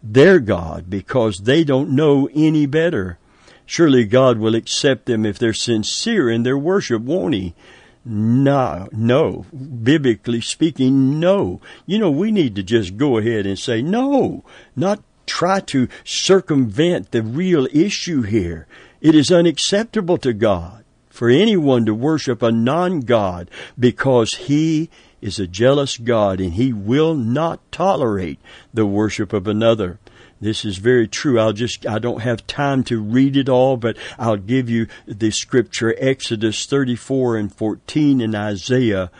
their 0.03 0.39
God 0.39 0.89
because 0.89 1.37
they 1.43 1.63
don't 1.63 1.91
know 1.91 2.27
any 2.33 2.65
better? 2.65 3.17
Surely 3.65 4.05
God 4.05 4.37
will 4.37 4.55
accept 4.55 5.05
them 5.05 5.25
if 5.25 5.39
they're 5.39 5.53
sincere 5.53 6.29
in 6.29 6.43
their 6.43 6.57
worship, 6.57 7.01
won't 7.01 7.33
He? 7.33 7.55
No, 8.03 8.87
no. 8.91 9.45
Biblically 9.51 10.41
speaking, 10.41 11.19
no. 11.19 11.61
You 11.87 11.97
know, 11.97 12.11
we 12.11 12.31
need 12.31 12.55
to 12.55 12.63
just 12.63 12.97
go 12.97 13.17
ahead 13.17 13.47
and 13.47 13.57
say 13.57 13.81
no, 13.81 14.43
not 14.75 15.01
try 15.25 15.59
to 15.59 15.87
circumvent 16.03 17.11
the 17.11 17.23
real 17.23 17.67
issue 17.73 18.21
here. 18.21 18.67
It 19.05 19.13
is 19.13 19.31
unacceptable 19.31 20.17
to 20.17 20.33
God 20.33 20.83
for 21.11 21.29
anyone 21.29 21.85
to 21.85 21.93
worship 21.93 22.41
a 22.41 22.51
non-God 22.51 23.51
because 23.77 24.31
He 24.31 24.89
is 25.21 25.37
a 25.37 25.45
jealous 25.45 25.99
God 25.99 26.41
and 26.41 26.53
He 26.53 26.73
will 26.73 27.13
not 27.13 27.59
tolerate 27.71 28.39
the 28.73 28.87
worship 28.87 29.31
of 29.31 29.47
another. 29.47 29.99
This 30.41 30.65
is 30.65 30.77
very 30.77 31.07
true. 31.07 31.39
I'll 31.39 31.53
just, 31.53 31.85
I 31.85 31.99
don't 31.99 32.23
have 32.23 32.47
time 32.47 32.83
to 32.85 32.99
read 32.99 33.37
it 33.37 33.47
all, 33.47 33.77
but 33.77 33.95
I'll 34.17 34.37
give 34.37 34.71
you 34.71 34.87
the 35.05 35.29
scripture 35.29 35.93
Exodus 35.99 36.65
34 36.65 37.37
and 37.37 37.53
14 37.53 38.21
and 38.21 38.33
Isaiah 38.33 39.11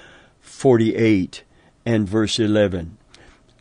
48 0.41 1.43
and 1.85 2.09
verse 2.09 2.39
11. 2.39 2.97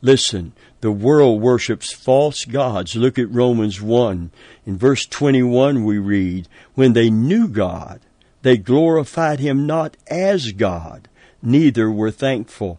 Listen, 0.01 0.53
the 0.81 0.93
world 0.93 1.41
worships 1.41 1.95
false 1.95 2.45
gods. 2.45 2.95
Look 2.95 3.19
at 3.19 3.31
Romans 3.31 3.81
1. 3.81 4.31
In 4.67 4.79
verse 4.79 5.07
21 5.07 5.85
we 5.85 5.99
read, 5.99 6.49
When 6.75 6.93
they 6.95 7.11
knew 7.11 7.49
God, 7.49 8.01
they 8.43 8.57
glorified 8.57 9.41
him 9.41 9.67
not 9.67 9.97
as 10.09 10.53
God, 10.53 11.09
neither 11.43 11.91
were 11.91 12.11
thankful. 12.11 12.79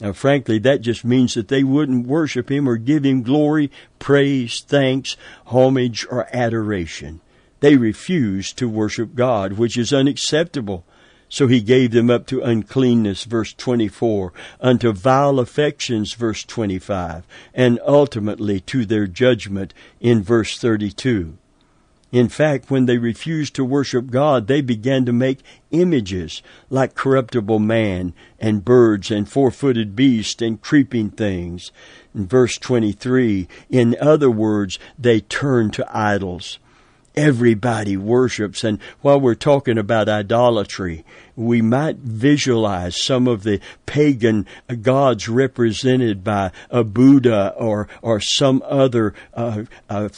Now, 0.00 0.12
frankly, 0.12 0.58
that 0.60 0.80
just 0.80 1.04
means 1.04 1.34
that 1.34 1.48
they 1.48 1.64
wouldn't 1.64 2.06
worship 2.06 2.50
him 2.50 2.68
or 2.68 2.76
give 2.76 3.04
him 3.04 3.22
glory, 3.22 3.70
praise, 3.98 4.62
thanks, 4.66 5.16
homage, 5.46 6.06
or 6.08 6.28
adoration. 6.32 7.20
They 7.60 7.76
refused 7.76 8.56
to 8.58 8.68
worship 8.68 9.16
God, 9.16 9.54
which 9.54 9.76
is 9.76 9.92
unacceptable. 9.92 10.84
So 11.28 11.46
he 11.46 11.60
gave 11.60 11.90
them 11.90 12.08
up 12.10 12.26
to 12.28 12.42
uncleanness, 12.42 13.24
verse 13.24 13.52
24, 13.52 14.32
unto 14.60 14.92
vile 14.92 15.38
affections, 15.38 16.14
verse 16.14 16.42
25, 16.44 17.26
and 17.54 17.78
ultimately 17.86 18.60
to 18.60 18.86
their 18.86 19.06
judgment 19.06 19.74
in 20.00 20.22
verse 20.22 20.58
32. 20.58 21.36
In 22.10 22.30
fact, 22.30 22.70
when 22.70 22.86
they 22.86 22.96
refused 22.96 23.54
to 23.56 23.64
worship 23.64 24.10
God, 24.10 24.46
they 24.46 24.62
began 24.62 25.04
to 25.04 25.12
make 25.12 25.40
images 25.70 26.42
like 26.70 26.94
corruptible 26.94 27.58
man 27.58 28.14
and 28.40 28.64
birds 28.64 29.10
and 29.10 29.28
four-footed 29.28 29.94
beasts 29.94 30.40
and 30.40 30.62
creeping 30.62 31.10
things. 31.10 31.70
In 32.14 32.26
verse 32.26 32.56
23, 32.56 33.46
in 33.68 33.94
other 34.00 34.30
words, 34.30 34.78
they 34.98 35.20
turned 35.20 35.74
to 35.74 35.86
idols. 35.94 36.58
Everybody 37.18 37.96
worships. 37.96 38.62
And 38.62 38.80
while 39.00 39.20
we're 39.20 39.34
talking 39.34 39.76
about 39.76 40.08
idolatry, 40.08 41.04
we 41.34 41.60
might 41.60 41.96
visualize 41.96 43.02
some 43.02 43.26
of 43.26 43.42
the 43.42 43.60
pagan 43.86 44.46
gods 44.82 45.28
represented 45.28 46.22
by 46.22 46.52
a 46.70 46.84
Buddha 46.84 47.54
or 47.56 47.88
or 48.02 48.20
some 48.20 48.62
other 48.64 49.14
uh, 49.34 49.64
uh, 49.90 50.08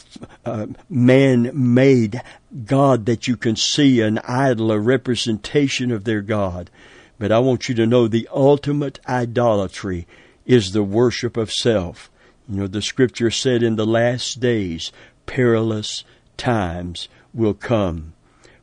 uh, 0.45 0.67
man-made 0.89 2.21
god 2.65 3.07
that 3.07 3.27
you 3.27 3.35
can 3.35 3.55
see 3.55 4.01
an 4.01 4.19
idol, 4.19 4.71
a 4.71 4.79
representation 4.79 5.91
of 5.91 6.03
their 6.03 6.21
god. 6.21 6.69
But 7.17 7.31
I 7.31 7.39
want 7.39 7.67
you 7.67 7.75
to 7.75 7.87
know 7.87 8.07
the 8.07 8.29
ultimate 8.31 8.99
idolatry 9.07 10.05
is 10.45 10.71
the 10.71 10.83
worship 10.83 11.35
of 11.35 11.51
self. 11.51 12.11
You 12.47 12.61
know, 12.61 12.67
the 12.67 12.81
scripture 12.81 13.31
said 13.31 13.63
in 13.63 13.75
the 13.75 13.85
last 13.85 14.39
days, 14.39 14.91
perilous 15.25 16.03
times 16.37 17.07
will 17.33 17.53
come. 17.53 18.13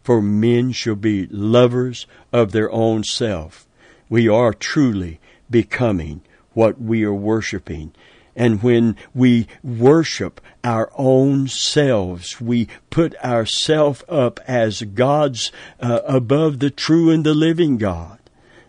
For 0.03 0.23
men 0.23 0.73
shall 0.73 0.95
be 0.95 1.27
lovers 1.27 2.07
of 2.33 2.53
their 2.53 2.71
own 2.73 3.05
self. 3.05 3.67
We 4.09 4.29
are 4.29 4.55
truly 4.55 5.21
becoming 5.51 6.23
what 6.55 6.81
we 6.81 7.05
are 7.05 7.15
worshiping. 7.15 7.93
And 8.35 8.63
when 8.63 8.97
we 9.15 9.49
worship 9.63 10.41
our 10.63 10.91
own 10.97 11.49
selves, 11.49 12.41
we 12.41 12.69
put 12.89 13.17
ourself 13.17 14.05
up 14.09 14.39
as 14.47 14.83
gods 14.83 15.51
uh, 15.81 16.01
above 16.07 16.61
the 16.61 16.71
true 16.71 17.11
and 17.11 17.25
the 17.25 17.35
living 17.35 17.79
God. 17.79 18.19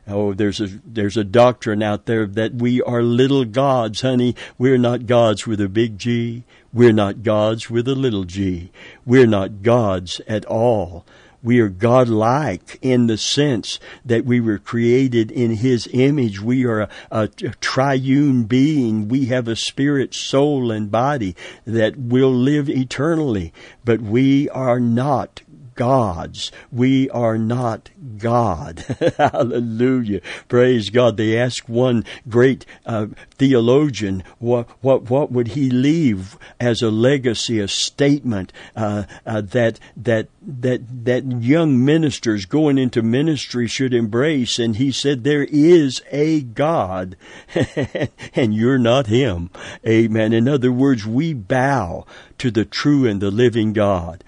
Oh, 0.10 0.34
there's 0.34 0.60
a 0.60 0.68
there's 0.86 1.18
a 1.18 1.24
doctrine 1.24 1.84
out 1.84 2.06
there 2.06 2.26
that 2.26 2.56
we 2.56 2.82
are 2.82 3.04
little 3.04 3.46
gods, 3.46 4.02
honey. 4.02 4.36
We're 4.58 4.80
not 4.80 5.06
gods 5.06 5.46
with 5.46 5.62
a 5.62 5.70
big 5.70 6.00
G. 6.00 6.44
We're 6.72 6.94
not 6.94 7.24
gods 7.24 7.70
with 7.70 7.88
a 7.88 7.96
little 7.96 8.26
g. 8.26 8.72
We're 9.06 9.26
not 9.26 9.64
gods 9.64 10.22
at 10.28 10.46
all. 10.46 11.04
We 11.42 11.60
are 11.62 11.70
godlike 11.70 12.78
in 12.82 13.08
the 13.08 13.18
sense 13.18 13.80
that 14.06 14.26
we 14.26 14.42
were 14.42 14.60
created 14.60 15.32
in 15.32 15.52
His 15.52 15.88
image. 15.94 16.42
We 16.42 16.66
are 16.66 16.82
a, 16.82 16.90
a, 17.10 17.28
triune 17.30 18.44
being. 18.44 19.08
We 19.08 19.28
have 19.28 19.48
a 19.48 19.56
spirit, 19.56 20.14
soul, 20.14 20.70
and 20.70 20.92
body 20.92 21.36
that 21.66 21.98
will 21.98 22.34
live 22.34 22.70
eternally. 22.70 23.54
But 23.86 24.02
we 24.02 24.50
are 24.50 24.82
not 24.82 25.42
gods. 25.80 26.52
We 26.74 27.10
are 27.12 27.38
not 27.38 27.90
God. 28.18 28.80
Hallelujah. 29.18 30.20
Praise 30.50 30.90
God. 30.90 31.16
They 31.16 31.40
asked 31.40 31.70
one 31.70 32.04
great 32.28 32.66
uh, 32.86 33.08
theologian 33.38 34.26
what, 34.40 34.68
what, 34.82 35.10
what 35.10 35.32
would 35.32 35.50
he 35.50 35.70
leave 35.70 36.38
as 36.60 36.82
a 36.82 36.92
legacy, 36.92 37.62
a 37.62 37.70
statement 37.70 38.52
uh, 38.76 39.04
uh, 39.26 39.40
that, 39.40 39.80
that, 39.96 40.28
that, 40.42 41.06
that 41.06 41.42
young 41.42 41.86
ministers 41.86 42.44
going 42.44 42.78
into 42.78 43.02
ministry 43.02 43.66
should 43.66 43.94
embrace. 43.94 44.60
And 44.60 44.76
he 44.76 44.92
said, 44.92 45.24
there 45.24 45.46
is 45.46 46.02
a 46.12 46.42
God 46.42 47.16
and 48.36 48.54
you're 48.54 48.78
not 48.78 49.08
him. 49.08 49.50
Amen. 49.88 50.34
In 50.34 50.50
other 50.50 50.74
words, 50.74 51.06
we 51.06 51.34
bow 51.34 52.06
to 52.40 52.52
the 52.52 52.66
true 52.66 53.08
and 53.08 53.22
the 53.22 53.32
living 53.32 53.72
God. 53.72 54.26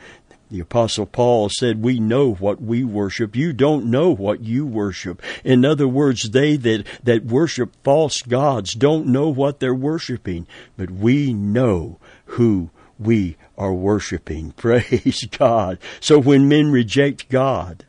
The 0.52 0.60
apostle 0.60 1.06
Paul 1.06 1.48
said, 1.48 1.82
we 1.82 1.98
know 2.02 2.34
what 2.34 2.62
we 2.62 2.84
worship. 2.84 3.38
You 3.38 3.54
don't 3.54 3.86
know 3.86 4.14
what 4.14 4.44
you 4.44 4.66
worship. 4.66 5.22
In 5.46 5.64
other 5.64 5.88
words, 5.88 6.32
they 6.32 6.58
that, 6.58 6.86
that 7.06 7.24
worship 7.24 7.74
false 7.86 8.22
gods 8.22 8.74
don't 8.74 9.08
know 9.08 9.30
what 9.30 9.62
they're 9.62 9.74
worshiping, 9.74 10.46
but 10.76 10.92
we 10.92 11.32
know 11.34 12.00
who 12.26 12.70
we 13.00 13.38
are 13.58 13.72
worshiping. 13.72 14.52
Praise 14.58 15.26
God. 15.32 15.78
So 16.02 16.20
when 16.20 16.50
men 16.50 16.70
reject 16.70 17.30
God, 17.30 17.86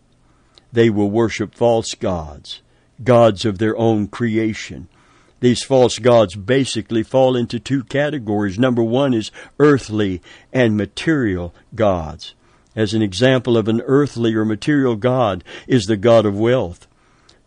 they 0.72 0.88
will 0.88 1.10
worship 1.10 1.56
false 1.56 1.94
gods, 1.94 2.62
gods 3.02 3.44
of 3.44 3.58
their 3.58 3.76
own 3.76 4.06
creation. 4.06 4.86
These 5.40 5.64
false 5.64 5.98
gods 5.98 6.36
basically 6.36 7.02
fall 7.02 7.34
into 7.34 7.58
two 7.58 7.82
categories. 7.82 8.56
Number 8.56 8.84
one 8.84 9.14
is 9.14 9.32
earthly 9.58 10.22
and 10.52 10.76
material 10.76 11.52
gods 11.74 12.36
as 12.74 12.94
an 12.94 13.02
example 13.02 13.56
of 13.56 13.68
an 13.68 13.80
earthly 13.82 14.34
or 14.34 14.44
material 14.44 14.96
God 14.96 15.44
is 15.66 15.84
the 15.84 15.96
God 15.96 16.26
of 16.26 16.38
wealth. 16.38 16.86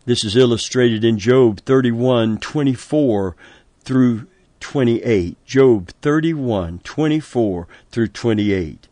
This 0.04 0.24
is 0.24 0.36
illustrated 0.36 1.04
in 1.04 1.18
Job 1.18 1.60
31:24 1.64 3.34
through 3.80 4.26
28. 4.60 5.36
Job 5.44 5.90
31:24 6.02 7.66
through 7.90 8.08
28. 8.08 8.88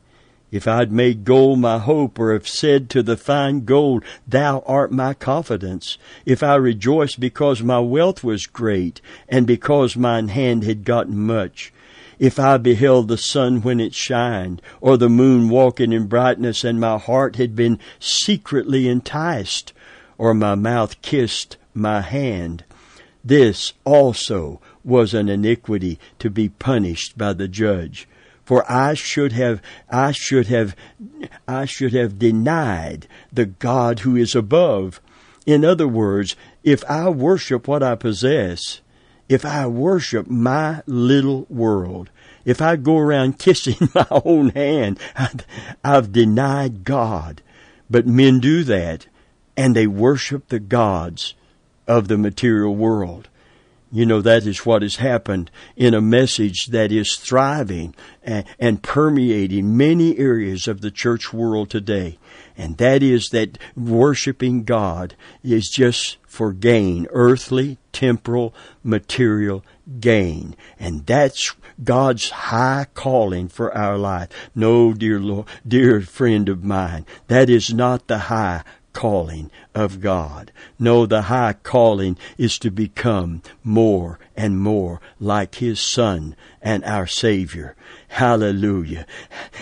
If 0.54 0.68
I'd 0.68 0.92
made 0.92 1.24
gold 1.24 1.58
my 1.58 1.78
hope, 1.78 2.16
or 2.16 2.32
have 2.32 2.46
said 2.46 2.88
to 2.90 3.02
the 3.02 3.16
fine 3.16 3.64
gold, 3.64 4.04
Thou 4.24 4.62
art 4.66 4.92
my 4.92 5.12
confidence, 5.12 5.98
if 6.24 6.44
I 6.44 6.54
rejoiced 6.54 7.18
because 7.18 7.60
my 7.60 7.80
wealth 7.80 8.22
was 8.22 8.46
great, 8.46 9.00
and 9.28 9.48
because 9.48 9.96
mine 9.96 10.28
hand 10.28 10.62
had 10.62 10.84
gotten 10.84 11.18
much, 11.18 11.72
if 12.18 12.38
I 12.38 12.56
beheld 12.56 13.08
the 13.08 13.18
sun 13.18 13.62
when 13.62 13.80
it 13.80 13.94
shined, 13.94 14.62
or 14.80 14.96
the 14.96 15.08
moon 15.08 15.48
walking 15.48 15.92
in 15.92 16.06
brightness, 16.06 16.64
and 16.64 16.80
my 16.80 16.98
heart 16.98 17.36
had 17.36 17.56
been 17.56 17.78
secretly 17.98 18.88
enticed, 18.88 19.72
or 20.18 20.34
my 20.34 20.54
mouth 20.54 21.00
kissed 21.02 21.56
my 21.74 22.00
hand, 22.00 22.64
this 23.24 23.72
also 23.84 24.60
was 24.84 25.14
an 25.14 25.28
iniquity 25.28 25.98
to 26.18 26.28
be 26.28 26.50
punished 26.50 27.16
by 27.16 27.32
the 27.32 27.48
judge. 27.48 28.06
For 28.44 28.70
I 28.70 28.92
should 28.92 29.32
have, 29.32 29.62
I 29.88 30.12
should 30.12 30.48
have, 30.48 30.76
I 31.48 31.64
should 31.64 31.94
have 31.94 32.18
denied 32.18 33.08
the 33.32 33.46
God 33.46 34.00
who 34.00 34.16
is 34.16 34.34
above. 34.34 35.00
In 35.46 35.64
other 35.64 35.88
words, 35.88 36.36
if 36.62 36.84
I 36.84 37.08
worship 37.08 37.66
what 37.66 37.82
I 37.82 37.94
possess, 37.94 38.82
if 39.28 39.44
I 39.44 39.66
worship 39.66 40.26
my 40.26 40.82
little 40.86 41.46
world, 41.48 42.10
if 42.44 42.60
I 42.60 42.76
go 42.76 42.98
around 42.98 43.38
kissing 43.38 43.88
my 43.94 44.06
own 44.10 44.50
hand, 44.50 44.98
I've 45.82 46.12
denied 46.12 46.84
God. 46.84 47.42
But 47.90 48.06
men 48.06 48.40
do 48.40 48.64
that, 48.64 49.06
and 49.56 49.74
they 49.74 49.86
worship 49.86 50.48
the 50.48 50.58
gods 50.58 51.34
of 51.86 52.08
the 52.08 52.18
material 52.18 52.74
world. 52.74 53.28
You 53.92 54.06
know, 54.06 54.20
that 54.22 54.44
is 54.44 54.66
what 54.66 54.82
has 54.82 54.96
happened 54.96 55.52
in 55.76 55.94
a 55.94 56.00
message 56.00 56.66
that 56.66 56.90
is 56.90 57.14
thriving 57.14 57.94
and, 58.24 58.44
and, 58.58 58.82
permeating 58.82 59.76
many 59.76 60.18
areas 60.18 60.66
of 60.66 60.80
the 60.80 60.90
church 60.90 61.32
world 61.32 61.70
today. 61.70 62.18
And 62.56 62.76
that 62.76 63.02
is 63.02 63.30
that 63.30 63.58
worshiping 63.76 64.64
God 64.64 65.14
is 65.42 65.68
just 65.68 66.18
for 66.26 66.52
gain, 66.52 67.06
earthly, 67.10 67.78
temporal, 67.92 68.54
material 68.82 69.64
gain. 70.00 70.56
And 70.78 71.06
that's 71.06 71.54
God's 71.82 72.30
high 72.30 72.86
calling 72.94 73.48
for 73.48 73.76
our 73.76 73.98
life. 73.98 74.28
No, 74.54 74.92
dear 74.92 75.18
Lord, 75.18 75.46
dear 75.66 76.00
friend 76.00 76.48
of 76.48 76.62
mine, 76.62 77.06
that 77.28 77.50
is 77.50 77.74
not 77.74 78.06
the 78.06 78.18
high 78.18 78.62
calling 78.92 79.50
of 79.74 80.00
God. 80.00 80.52
No, 80.78 81.06
the 81.06 81.22
high 81.22 81.54
calling 81.54 82.16
is 82.38 82.58
to 82.58 82.70
become 82.70 83.42
more 83.62 84.18
and 84.36 84.58
more 84.58 85.00
like 85.20 85.56
His 85.56 85.80
Son 85.80 86.36
and 86.62 86.84
our 86.84 87.06
Savior. 87.06 87.76
Hallelujah. 88.08 89.06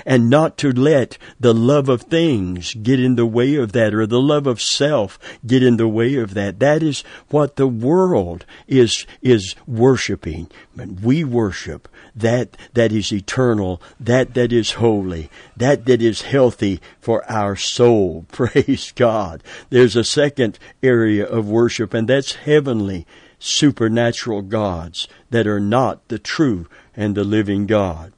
And 0.05 0.29
not 0.29 0.59
to 0.59 0.73
let 0.73 1.17
the 1.41 1.55
love 1.55 1.89
of 1.89 2.03
things 2.03 2.75
get 2.75 3.01
in 3.01 3.17
the 3.17 3.27
way 3.27 3.55
of 3.57 3.73
that 3.73 3.95
or 3.95 4.07
the 4.07 4.21
love 4.21 4.47
of 4.47 4.61
self 4.61 5.19
get 5.47 5.63
in 5.63 5.79
the 5.79 5.89
way 5.89 6.17
of 6.17 6.35
that. 6.35 6.59
That 6.59 6.83
is 6.83 7.03
what 7.29 7.57
the 7.57 7.67
world 7.67 8.45
is, 8.69 9.07
is 9.23 9.55
worshiping. 9.67 10.51
But 10.77 11.01
we 11.01 11.25
worship 11.25 11.89
that 12.15 12.57
that 12.75 12.93
is 12.93 13.13
eternal, 13.13 13.81
that 13.99 14.35
that 14.35 14.53
is 14.53 14.73
holy, 14.73 15.31
that 15.57 15.87
that 15.87 16.03
is 16.03 16.23
healthy 16.23 16.81
for 17.01 17.29
our 17.31 17.57
soul. 17.57 18.27
Praise 18.33 18.93
God. 18.95 19.43
There's 19.71 19.97
a 19.97 20.02
second 20.05 20.59
area 20.83 21.27
of 21.27 21.49
worship 21.49 21.95
and 21.95 22.09
that's 22.09 22.35
heavenly 22.35 23.07
supernatural 23.39 24.43
gods 24.43 25.09
that 25.31 25.47
are 25.47 25.61
not 25.61 26.07
the 26.09 26.19
true 26.19 26.67
and 26.97 27.15
the 27.15 27.25
living 27.25 27.67
God. 27.67 28.13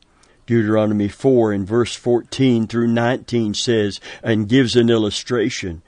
Deuteronomy 0.46 1.08
4 1.08 1.52
in 1.52 1.64
verse 1.64 1.94
14 1.94 2.66
through 2.66 2.88
19 2.88 3.54
says 3.54 4.00
and 4.22 4.48
gives 4.48 4.76
an 4.76 4.90
illustration. 4.90 5.82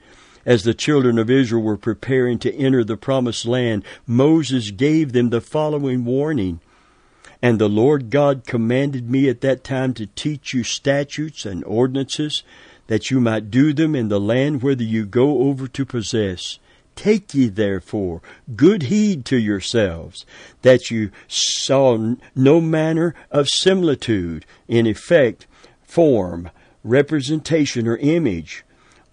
As 0.45 0.63
the 0.63 0.73
children 0.73 1.19
of 1.19 1.29
Israel 1.29 1.61
were 1.61 1.77
preparing 1.77 2.39
to 2.39 2.55
enter 2.55 2.83
the 2.83 2.97
promised 2.97 3.45
land, 3.45 3.83
Moses 4.07 4.71
gave 4.71 5.11
them 5.11 5.29
the 5.29 5.41
following 5.41 6.05
warning. 6.05 6.61
And 7.41 7.59
the 7.59 7.69
Lord 7.69 8.09
God 8.09 8.47
commanded 8.47 9.09
me 9.09 9.29
at 9.29 9.41
that 9.41 9.63
time 9.63 9.93
to 9.95 10.07
teach 10.07 10.53
you 10.53 10.63
statutes 10.63 11.45
and 11.45 11.63
ordinances, 11.65 12.43
that 12.87 13.11
you 13.11 13.19
might 13.19 13.51
do 13.51 13.73
them 13.73 13.95
in 13.95 14.09
the 14.09 14.19
land 14.19 14.61
whither 14.61 14.83
you 14.83 15.05
go 15.05 15.43
over 15.43 15.67
to 15.67 15.85
possess. 15.85 16.59
Take 16.95 17.33
ye 17.35 17.47
therefore 17.47 18.21
good 18.55 18.83
heed 18.83 19.23
to 19.25 19.37
yourselves, 19.37 20.25
that 20.63 20.89
you 20.89 21.11
saw 21.27 22.15
no 22.35 22.59
manner 22.59 23.13
of 23.29 23.49
similitude, 23.49 24.45
in 24.67 24.87
effect, 24.87 25.45
form, 25.83 26.49
representation 26.83 27.87
or 27.87 27.97
image 27.97 28.63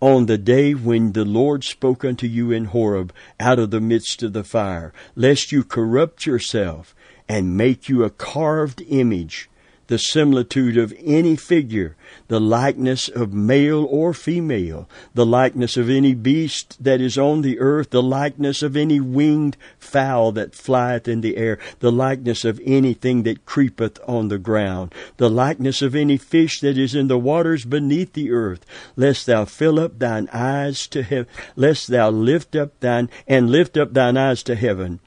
on 0.00 0.26
the 0.26 0.38
day 0.38 0.74
when 0.74 1.12
the 1.12 1.24
Lord 1.24 1.64
spoke 1.64 2.04
unto 2.04 2.26
you 2.26 2.50
in 2.50 2.66
Horeb 2.66 3.12
out 3.40 3.58
of 3.58 3.70
the 3.70 3.80
midst 3.80 4.22
of 4.22 4.32
the 4.32 4.44
fire, 4.44 4.92
lest 5.14 5.52
you 5.52 5.64
corrupt 5.64 6.26
yourself 6.26 6.94
and 7.28 7.56
make 7.56 7.88
you 7.88 8.04
a 8.04 8.10
carved 8.10 8.82
image 8.88 9.48
the 9.86 9.98
similitude 9.98 10.76
of 10.76 10.94
any 11.04 11.36
figure, 11.36 11.96
the 12.28 12.40
likeness 12.40 13.08
of 13.08 13.32
male 13.32 13.84
or 13.84 14.14
female, 14.14 14.88
the 15.14 15.26
likeness 15.26 15.76
of 15.76 15.90
any 15.90 16.14
beast 16.14 16.82
that 16.82 17.00
is 17.00 17.18
on 17.18 17.42
the 17.42 17.58
earth, 17.58 17.90
the 17.90 18.02
likeness 18.02 18.62
of 18.62 18.76
any 18.76 19.00
winged 19.00 19.56
fowl 19.78 20.32
that 20.32 20.54
flieth 20.54 21.06
in 21.06 21.20
the 21.20 21.36
air, 21.36 21.58
the 21.80 21.92
likeness 21.92 22.44
of 22.44 22.60
anything 22.64 23.22
that 23.22 23.44
creepeth 23.44 23.98
on 24.08 24.28
the 24.28 24.38
ground, 24.38 24.94
the 25.16 25.30
likeness 25.30 25.82
of 25.82 25.94
any 25.94 26.16
fish 26.16 26.60
that 26.60 26.78
is 26.78 26.94
in 26.94 27.08
the 27.08 27.18
waters 27.18 27.64
beneath 27.64 28.12
the 28.14 28.30
earth, 28.30 28.64
lest 28.96 29.26
thou 29.26 29.44
fill 29.44 29.78
up 29.78 29.98
thine 29.98 30.28
eyes 30.32 30.86
to 30.86 31.02
heaven, 31.02 31.26
lest 31.56 31.88
thou 31.88 32.10
lift 32.10 32.56
up 32.56 32.78
thine, 32.80 33.08
and 33.26 33.50
lift 33.50 33.76
up 33.76 33.92
thine 33.92 34.16
eyes 34.16 34.42
to 34.42 34.54
heaven 34.54 35.00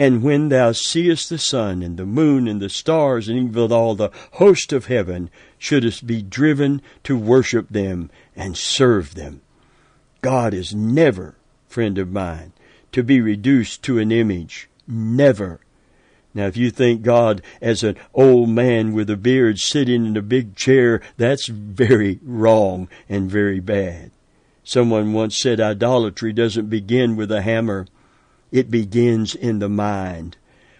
and 0.00 0.22
when 0.22 0.48
thou 0.48 0.72
seest 0.72 1.28
the 1.28 1.36
sun 1.36 1.82
and 1.82 1.98
the 1.98 2.06
moon 2.06 2.48
and 2.48 2.58
the 2.58 2.70
stars 2.70 3.28
and 3.28 3.38
even 3.38 3.70
all 3.70 3.94
the 3.94 4.08
host 4.32 4.72
of 4.72 4.86
heaven, 4.86 5.28
shouldest 5.58 6.06
be 6.06 6.22
driven 6.22 6.80
to 7.04 7.18
worship 7.18 7.68
them 7.68 8.10
and 8.34 8.56
serve 8.56 9.14
them. 9.14 9.42
God 10.22 10.54
is 10.54 10.74
never, 10.74 11.36
friend 11.68 11.98
of 11.98 12.10
mine, 12.10 12.54
to 12.92 13.02
be 13.02 13.20
reduced 13.20 13.82
to 13.82 13.98
an 13.98 14.10
image. 14.10 14.70
Never. 14.88 15.60
Now, 16.32 16.46
if 16.46 16.56
you 16.56 16.70
think 16.70 17.02
God 17.02 17.42
as 17.60 17.84
an 17.84 17.96
old 18.14 18.48
man 18.48 18.94
with 18.94 19.10
a 19.10 19.18
beard 19.18 19.58
sitting 19.58 20.06
in 20.06 20.16
a 20.16 20.22
big 20.22 20.56
chair, 20.56 21.02
that's 21.18 21.46
very 21.46 22.20
wrong 22.22 22.88
and 23.06 23.30
very 23.30 23.60
bad. 23.60 24.12
Someone 24.64 25.12
once 25.12 25.36
said 25.36 25.60
idolatry 25.60 26.32
doesn't 26.32 26.70
begin 26.70 27.16
with 27.16 27.30
a 27.30 27.42
hammer 27.42 27.86
it 28.52 28.70
begins 28.70 29.34
in 29.34 29.58
the 29.58 29.68
mind. 29.68 30.36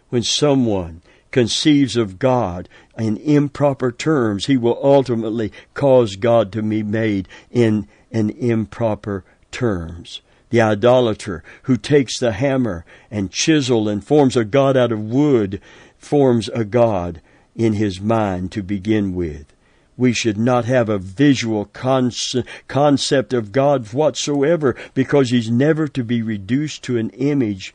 When 0.08 0.22
someone 0.22 1.02
conceives 1.30 1.96
of 1.96 2.18
God 2.18 2.68
in 2.98 3.16
improper 3.18 3.92
terms, 3.92 4.46
he 4.46 4.56
will 4.56 4.78
ultimately 4.82 5.52
cause 5.74 6.16
God 6.16 6.52
to 6.52 6.62
be 6.62 6.82
made 6.82 7.28
in 7.50 7.86
an 8.12 8.30
improper 8.30 9.24
terms. 9.50 10.20
The 10.50 10.60
idolater 10.60 11.44
who 11.62 11.76
takes 11.76 12.18
the 12.18 12.32
hammer 12.32 12.84
and 13.10 13.30
chisel 13.30 13.88
and 13.88 14.04
forms 14.04 14.36
a 14.36 14.44
God 14.44 14.76
out 14.76 14.90
of 14.90 14.98
wood 15.00 15.60
forms 15.96 16.48
a 16.48 16.64
God 16.64 17.20
in 17.54 17.74
his 17.74 18.00
mind 18.00 18.50
to 18.52 18.62
begin 18.62 19.14
with 19.14 19.52
we 19.96 20.12
should 20.12 20.38
not 20.38 20.64
have 20.64 20.88
a 20.88 20.98
visual 20.98 21.66
concept 21.66 23.32
of 23.34 23.52
God 23.52 23.92
whatsoever 23.92 24.74
because 24.94 25.30
He's 25.30 25.50
never 25.50 25.88
to 25.88 26.02
be 26.02 26.22
reduced 26.22 26.82
to 26.84 26.96
an 26.96 27.10
image. 27.10 27.74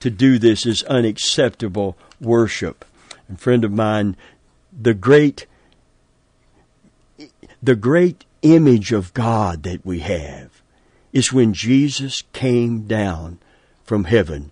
To 0.00 0.10
do 0.10 0.38
this 0.38 0.66
is 0.66 0.82
unacceptable 0.84 1.96
worship. 2.20 2.84
And 3.28 3.40
friend 3.40 3.64
of 3.64 3.72
mine, 3.72 4.16
the 4.78 4.94
great, 4.94 5.46
the 7.62 7.76
great 7.76 8.24
image 8.42 8.92
of 8.92 9.14
God 9.14 9.62
that 9.62 9.84
we 9.84 10.00
have 10.00 10.62
is 11.12 11.32
when 11.32 11.54
Jesus 11.54 12.22
came 12.32 12.86
down 12.86 13.38
from 13.84 14.04
heaven, 14.04 14.50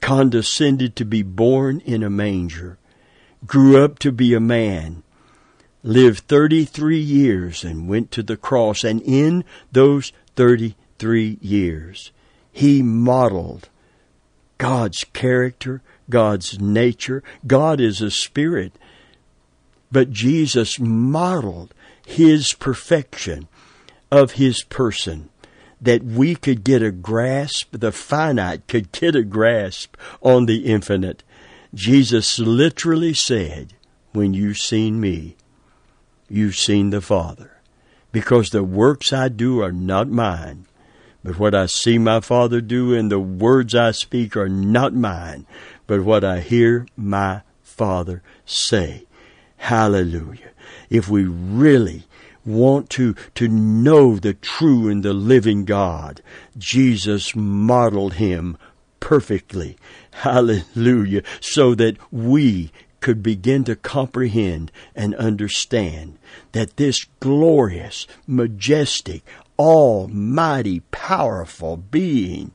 condescended 0.00 0.96
to 0.96 1.04
be 1.04 1.22
born 1.22 1.80
in 1.80 2.02
a 2.02 2.10
manger, 2.10 2.78
grew 3.46 3.84
up 3.84 3.98
to 3.98 4.12
be 4.12 4.32
a 4.34 4.40
man, 4.40 5.02
lived 5.86 6.24
33 6.26 6.98
years 6.98 7.64
and 7.64 7.88
went 7.88 8.10
to 8.10 8.22
the 8.22 8.36
cross. 8.36 8.84
And 8.84 9.00
in 9.02 9.44
those 9.70 10.12
33 10.34 11.38
years, 11.40 12.10
he 12.52 12.82
modeled 12.82 13.68
God's 14.58 15.04
character, 15.12 15.82
God's 16.10 16.60
nature. 16.60 17.22
God 17.46 17.80
is 17.80 18.02
a 18.02 18.10
spirit. 18.10 18.72
But 19.92 20.10
Jesus 20.10 20.78
modeled 20.80 21.72
his 22.04 22.52
perfection 22.52 23.48
of 24.10 24.32
his 24.32 24.62
person 24.64 25.30
that 25.80 26.02
we 26.02 26.34
could 26.34 26.64
get 26.64 26.82
a 26.82 26.90
grasp, 26.90 27.68
the 27.72 27.92
finite 27.92 28.66
could 28.66 28.90
get 28.92 29.14
a 29.14 29.22
grasp 29.22 29.96
on 30.22 30.46
the 30.46 30.66
infinite. 30.66 31.22
Jesus 31.74 32.38
literally 32.38 33.12
said, 33.12 33.74
When 34.12 34.32
you've 34.32 34.56
seen 34.56 34.98
me, 34.98 35.36
you've 36.28 36.56
seen 36.56 36.90
the 36.90 37.00
Father. 37.00 37.52
Because 38.12 38.50
the 38.50 38.64
works 38.64 39.12
I 39.12 39.28
do 39.28 39.60
are 39.60 39.72
not 39.72 40.08
mine, 40.08 40.66
but 41.22 41.38
what 41.38 41.54
I 41.54 41.66
see 41.66 41.98
my 41.98 42.20
Father 42.20 42.60
do 42.60 42.94
and 42.94 43.10
the 43.10 43.20
words 43.20 43.74
I 43.74 43.90
speak 43.90 44.36
are 44.36 44.48
not 44.48 44.94
mine, 44.94 45.46
but 45.86 46.04
what 46.04 46.24
I 46.24 46.40
hear 46.40 46.86
my 46.96 47.42
Father 47.62 48.22
say. 48.44 49.06
Hallelujah. 49.56 50.50
If 50.88 51.08
we 51.08 51.24
really 51.24 52.04
want 52.44 52.88
to, 52.90 53.14
to 53.34 53.48
know 53.48 54.16
the 54.16 54.34
true 54.34 54.88
and 54.88 55.02
the 55.02 55.12
living 55.12 55.64
God, 55.64 56.22
Jesus 56.56 57.34
modeled 57.34 58.14
him 58.14 58.56
perfectly. 59.00 59.76
Hallelujah. 60.12 61.22
So 61.40 61.74
that 61.74 61.96
we 62.12 62.70
could 63.00 63.22
begin 63.22 63.64
to 63.64 63.76
comprehend 63.76 64.72
and 64.94 65.14
understand 65.16 66.18
that 66.52 66.76
this 66.76 67.04
glorious, 67.20 68.06
majestic, 68.26 69.22
almighty, 69.58 70.80
powerful 70.90 71.76
being 71.76 72.50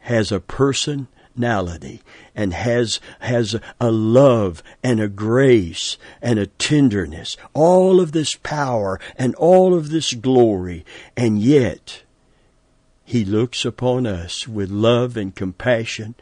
has 0.00 0.32
a 0.32 0.40
personality 0.40 2.02
and 2.34 2.52
has 2.54 3.00
has 3.20 3.56
a 3.80 3.90
love 3.90 4.62
and 4.82 5.00
a 5.00 5.08
grace 5.08 5.98
and 6.22 6.38
a 6.38 6.46
tenderness. 6.46 7.36
All 7.54 8.00
of 8.00 8.12
this 8.12 8.34
power 8.34 8.98
and 9.16 9.34
all 9.34 9.74
of 9.74 9.90
this 9.90 10.14
glory 10.14 10.84
and 11.16 11.40
yet 11.40 12.02
he 13.04 13.24
looks 13.24 13.64
upon 13.64 14.06
us 14.06 14.46
with 14.46 14.70
love 14.70 15.16
and 15.16 15.34
compassion 15.34 16.14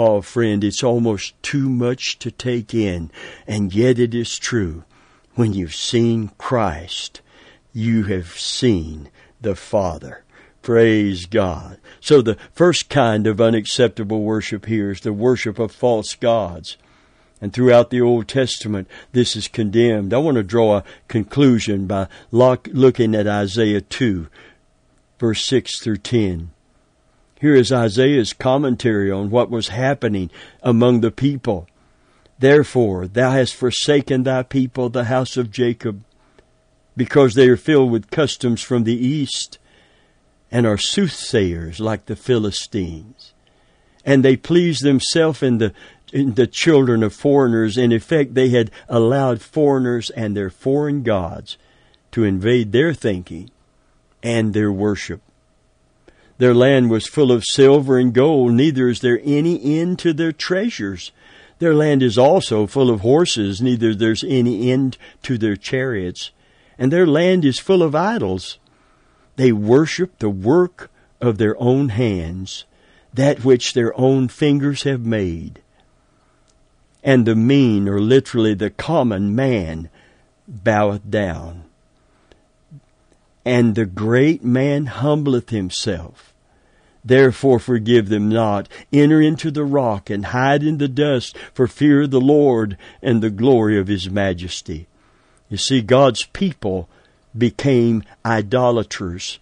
Oh, 0.00 0.20
friend, 0.20 0.62
it's 0.62 0.84
almost 0.84 1.34
too 1.42 1.68
much 1.68 2.20
to 2.20 2.30
take 2.30 2.72
in. 2.72 3.10
And 3.48 3.74
yet 3.74 3.98
it 3.98 4.14
is 4.14 4.38
true. 4.38 4.84
When 5.34 5.54
you've 5.54 5.74
seen 5.74 6.30
Christ, 6.38 7.20
you 7.72 8.04
have 8.04 8.38
seen 8.38 9.10
the 9.40 9.56
Father. 9.56 10.22
Praise 10.62 11.26
God. 11.26 11.78
So 11.98 12.22
the 12.22 12.36
first 12.52 12.88
kind 12.88 13.26
of 13.26 13.40
unacceptable 13.40 14.22
worship 14.22 14.66
here 14.66 14.92
is 14.92 15.00
the 15.00 15.12
worship 15.12 15.58
of 15.58 15.72
false 15.72 16.14
gods. 16.14 16.76
And 17.40 17.52
throughout 17.52 17.90
the 17.90 18.00
Old 18.00 18.28
Testament, 18.28 18.86
this 19.10 19.34
is 19.34 19.48
condemned. 19.48 20.14
I 20.14 20.18
want 20.18 20.36
to 20.36 20.44
draw 20.44 20.76
a 20.76 20.84
conclusion 21.08 21.88
by 21.88 22.06
looking 22.30 23.16
at 23.16 23.26
Isaiah 23.26 23.80
2, 23.80 24.28
verse 25.18 25.44
6 25.44 25.80
through 25.80 25.96
10. 25.96 26.50
Here 27.40 27.54
is 27.54 27.72
Isaiah's 27.72 28.32
commentary 28.32 29.10
on 29.10 29.30
what 29.30 29.50
was 29.50 29.68
happening 29.68 30.30
among 30.62 31.00
the 31.00 31.12
people. 31.12 31.68
Therefore, 32.38 33.06
thou 33.06 33.30
hast 33.30 33.54
forsaken 33.54 34.24
thy 34.24 34.42
people, 34.42 34.88
the 34.88 35.04
house 35.04 35.36
of 35.36 35.50
Jacob, 35.50 36.02
because 36.96 37.34
they 37.34 37.48
are 37.48 37.56
filled 37.56 37.92
with 37.92 38.10
customs 38.10 38.60
from 38.60 38.84
the 38.84 38.96
east, 38.96 39.58
and 40.50 40.66
are 40.66 40.78
soothsayers 40.78 41.78
like 41.78 42.06
the 42.06 42.16
Philistines. 42.16 43.34
And 44.04 44.24
they 44.24 44.36
please 44.36 44.80
themselves 44.80 45.42
in 45.42 45.58
the 45.58 45.72
in 46.12 46.34
the 46.34 46.46
children 46.46 47.02
of 47.02 47.12
foreigners. 47.12 47.76
In 47.76 47.92
effect, 47.92 48.34
they 48.34 48.48
had 48.48 48.70
allowed 48.88 49.42
foreigners 49.42 50.10
and 50.10 50.34
their 50.36 50.48
foreign 50.48 51.02
gods 51.02 51.58
to 52.12 52.24
invade 52.24 52.72
their 52.72 52.94
thinking 52.94 53.50
and 54.22 54.54
their 54.54 54.72
worship. 54.72 55.20
Their 56.38 56.54
land 56.54 56.88
was 56.88 57.08
full 57.08 57.32
of 57.32 57.44
silver 57.44 57.98
and 57.98 58.12
gold, 58.12 58.52
neither 58.52 58.88
is 58.88 59.00
there 59.00 59.20
any 59.24 59.80
end 59.80 59.98
to 60.00 60.12
their 60.12 60.30
treasures. 60.32 61.10
Their 61.58 61.74
land 61.74 62.00
is 62.00 62.16
also 62.16 62.68
full 62.68 62.90
of 62.90 63.00
horses, 63.00 63.60
neither 63.60 63.92
there's 63.92 64.22
any 64.22 64.70
end 64.70 64.96
to 65.24 65.36
their 65.36 65.56
chariots. 65.56 66.30
And 66.78 66.92
their 66.92 67.08
land 67.08 67.44
is 67.44 67.58
full 67.58 67.82
of 67.82 67.96
idols. 67.96 68.58
They 69.34 69.50
worship 69.50 70.18
the 70.18 70.30
work 70.30 70.90
of 71.20 71.38
their 71.38 71.60
own 71.60 71.88
hands, 71.88 72.64
that 73.12 73.44
which 73.44 73.72
their 73.72 73.98
own 73.98 74.28
fingers 74.28 74.84
have 74.84 75.04
made. 75.04 75.60
And 77.02 77.26
the 77.26 77.34
mean, 77.34 77.88
or 77.88 78.00
literally 78.00 78.54
the 78.54 78.70
common 78.70 79.34
man, 79.34 79.90
boweth 80.46 81.10
down. 81.10 81.64
And 83.44 83.74
the 83.74 83.86
great 83.86 84.44
man 84.44 84.86
humbleth 84.86 85.50
himself 85.50 86.27
Therefore 87.08 87.58
forgive 87.58 88.10
them 88.10 88.28
not. 88.28 88.68
Enter 88.92 89.22
into 89.22 89.50
the 89.50 89.64
rock 89.64 90.10
and 90.10 90.26
hide 90.26 90.62
in 90.62 90.76
the 90.76 90.88
dust 90.88 91.36
for 91.54 91.66
fear 91.66 92.02
of 92.02 92.10
the 92.10 92.20
Lord 92.20 92.76
and 93.02 93.22
the 93.22 93.30
glory 93.30 93.78
of 93.78 93.88
His 93.88 94.10
majesty. 94.10 94.86
You 95.48 95.56
see, 95.56 95.80
God's 95.80 96.24
people 96.26 96.86
became 97.36 98.04
idolaters 98.26 99.38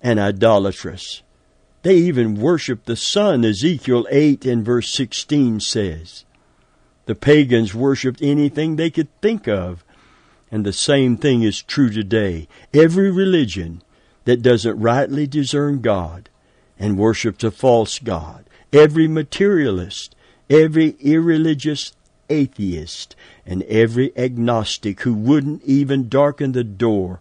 and 0.00 0.20
idolatrous. 0.20 1.22
They 1.82 1.96
even 1.96 2.36
worshiped 2.36 2.86
the 2.86 2.94
sun, 2.94 3.44
Ezekiel 3.44 4.06
8 4.10 4.44
and 4.44 4.64
verse 4.64 4.88
16 4.92 5.58
says. 5.58 6.24
The 7.06 7.16
pagans 7.16 7.74
worshiped 7.74 8.22
anything 8.22 8.76
they 8.76 8.90
could 8.90 9.08
think 9.20 9.48
of. 9.48 9.84
And 10.52 10.64
the 10.64 10.72
same 10.72 11.16
thing 11.16 11.42
is 11.42 11.62
true 11.62 11.90
today. 11.90 12.46
Every 12.72 13.10
religion 13.10 13.82
that 14.24 14.40
doesn't 14.40 14.78
rightly 14.78 15.26
discern 15.26 15.80
God 15.80 16.28
and 16.78 16.98
worships 16.98 17.44
a 17.44 17.50
false 17.50 17.98
God, 17.98 18.44
every 18.72 19.08
materialist, 19.08 20.14
every 20.48 20.96
irreligious 21.00 21.92
atheist, 22.30 23.16
and 23.46 23.62
every 23.64 24.16
agnostic 24.16 25.00
who 25.00 25.14
wouldn't 25.14 25.62
even 25.64 26.08
darken 26.08 26.52
the 26.52 26.64
door 26.64 27.20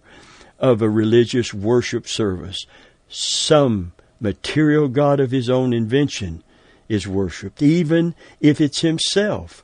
of 0.60 0.82
a 0.82 0.90
religious 0.90 1.54
worship 1.54 2.08
service, 2.08 2.66
some 3.10 3.94
material 4.20 4.88
God 4.88 5.20
of 5.20 5.32
his 5.32 5.50
own 5.50 5.74
invention 5.74 6.44
is 6.90 7.08
worshiped, 7.08 7.62
even 7.62 8.16
if 8.40 8.60
it's 8.60 8.82
himself. 8.82 9.64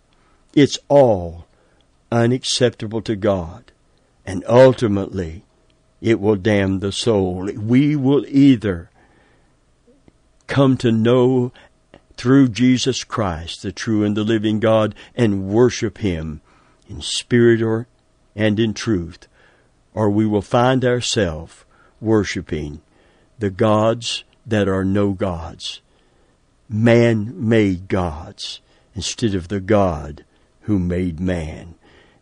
It's 0.53 0.77
all 0.87 1.45
unacceptable 2.11 3.01
to 3.01 3.15
God. 3.15 3.71
And 4.25 4.43
ultimately, 4.47 5.43
it 6.01 6.19
will 6.19 6.35
damn 6.35 6.79
the 6.79 6.91
soul. 6.91 7.49
We 7.55 7.95
will 7.95 8.25
either 8.27 8.89
come 10.47 10.77
to 10.77 10.91
know 10.91 11.51
through 12.17 12.49
Jesus 12.49 13.03
Christ, 13.03 13.63
the 13.63 13.71
true 13.71 14.03
and 14.03 14.15
the 14.15 14.23
living 14.23 14.59
God, 14.59 14.95
and 15.15 15.47
worship 15.47 15.99
Him 15.99 16.41
in 16.87 17.01
spirit 17.01 17.61
or, 17.61 17.87
and 18.35 18.59
in 18.59 18.73
truth, 18.73 19.27
or 19.93 20.09
we 20.09 20.25
will 20.25 20.41
find 20.41 20.85
ourselves 20.85 21.65
worshiping 21.99 22.81
the 23.39 23.49
gods 23.49 24.23
that 24.45 24.67
are 24.67 24.83
no 24.83 25.11
gods, 25.11 25.81
man 26.69 27.33
made 27.35 27.87
gods, 27.87 28.59
instead 28.95 29.33
of 29.35 29.47
the 29.47 29.59
God 29.59 30.23
who 30.61 30.79
made 30.79 31.19
man. 31.19 31.75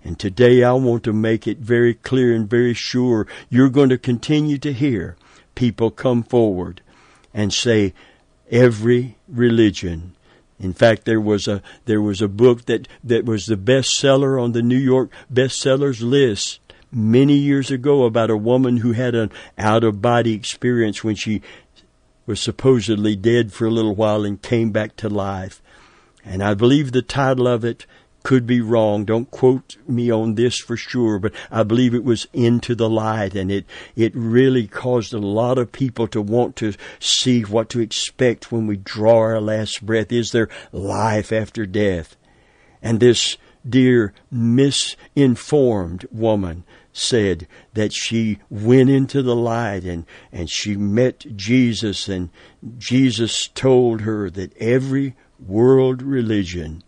And 0.03 0.17
today 0.17 0.63
I 0.63 0.73
want 0.73 1.03
to 1.03 1.13
make 1.13 1.47
it 1.47 1.59
very 1.59 1.93
clear 1.93 2.33
and 2.33 2.49
very 2.49 2.73
sure 2.73 3.27
you're 3.49 3.69
going 3.69 3.89
to 3.89 3.97
continue 3.97 4.57
to 4.59 4.73
hear 4.73 5.15
people 5.53 5.91
come 5.91 6.23
forward 6.23 6.81
and 7.33 7.53
say 7.53 7.93
every 8.51 9.17
religion 9.27 10.15
in 10.61 10.73
fact, 10.73 11.05
there 11.05 11.19
was 11.19 11.47
a 11.47 11.61
there 11.85 12.01
was 12.01 12.21
a 12.21 12.27
book 12.27 12.65
that, 12.65 12.87
that 13.03 13.25
was 13.25 13.47
the 13.47 13.55
bestseller 13.55 14.41
on 14.41 14.51
the 14.51 14.61
New 14.61 14.77
York 14.77 15.11
bestsellers 15.33 16.01
list 16.03 16.59
many 16.91 17.33
years 17.33 17.71
ago 17.71 18.03
about 18.03 18.29
a 18.29 18.37
woman 18.37 18.77
who 18.77 18.91
had 18.91 19.15
an 19.15 19.31
out 19.57 19.83
of 19.83 20.01
body 20.01 20.33
experience 20.33 21.03
when 21.03 21.15
she 21.15 21.41
was 22.27 22.39
supposedly 22.39 23.15
dead 23.15 23.51
for 23.51 23.65
a 23.65 23.71
little 23.71 23.95
while 23.95 24.23
and 24.23 24.41
came 24.41 24.71
back 24.71 24.95
to 24.97 25.09
life. 25.09 25.61
And 26.23 26.43
I 26.43 26.53
believe 26.53 26.91
the 26.91 27.01
title 27.01 27.47
of 27.47 27.65
it 27.65 27.87
could 28.23 28.45
be 28.45 28.61
wrong. 28.61 29.05
Don't 29.05 29.29
quote 29.31 29.77
me 29.87 30.11
on 30.11 30.35
this 30.35 30.57
for 30.59 30.77
sure, 30.77 31.19
but 31.19 31.33
I 31.49 31.63
believe 31.63 31.93
it 31.93 32.03
was 32.03 32.27
into 32.33 32.75
the 32.75 32.89
light 32.89 33.35
and 33.35 33.51
it, 33.51 33.65
it 33.95 34.13
really 34.15 34.67
caused 34.67 35.13
a 35.13 35.19
lot 35.19 35.57
of 35.57 35.71
people 35.71 36.07
to 36.09 36.21
want 36.21 36.55
to 36.57 36.73
see 36.99 37.41
what 37.41 37.69
to 37.69 37.79
expect 37.79 38.51
when 38.51 38.67
we 38.67 38.77
draw 38.77 39.17
our 39.17 39.41
last 39.41 39.85
breath. 39.85 40.11
Is 40.11 40.31
there 40.31 40.49
life 40.71 41.31
after 41.31 41.65
death? 41.65 42.15
And 42.81 42.99
this 42.99 43.37
dear 43.67 44.13
misinformed 44.31 46.05
woman 46.11 46.63
said 46.93 47.47
that 47.73 47.93
she 47.93 48.39
went 48.49 48.89
into 48.89 49.21
the 49.21 49.35
light 49.35 49.83
and, 49.83 50.05
and 50.31 50.49
she 50.49 50.75
met 50.75 51.25
Jesus 51.35 52.09
and 52.09 52.29
Jesus 52.77 53.47
told 53.47 54.01
her 54.01 54.29
that 54.29 54.55
every 54.57 55.15
world 55.39 56.01
religion 56.01 56.83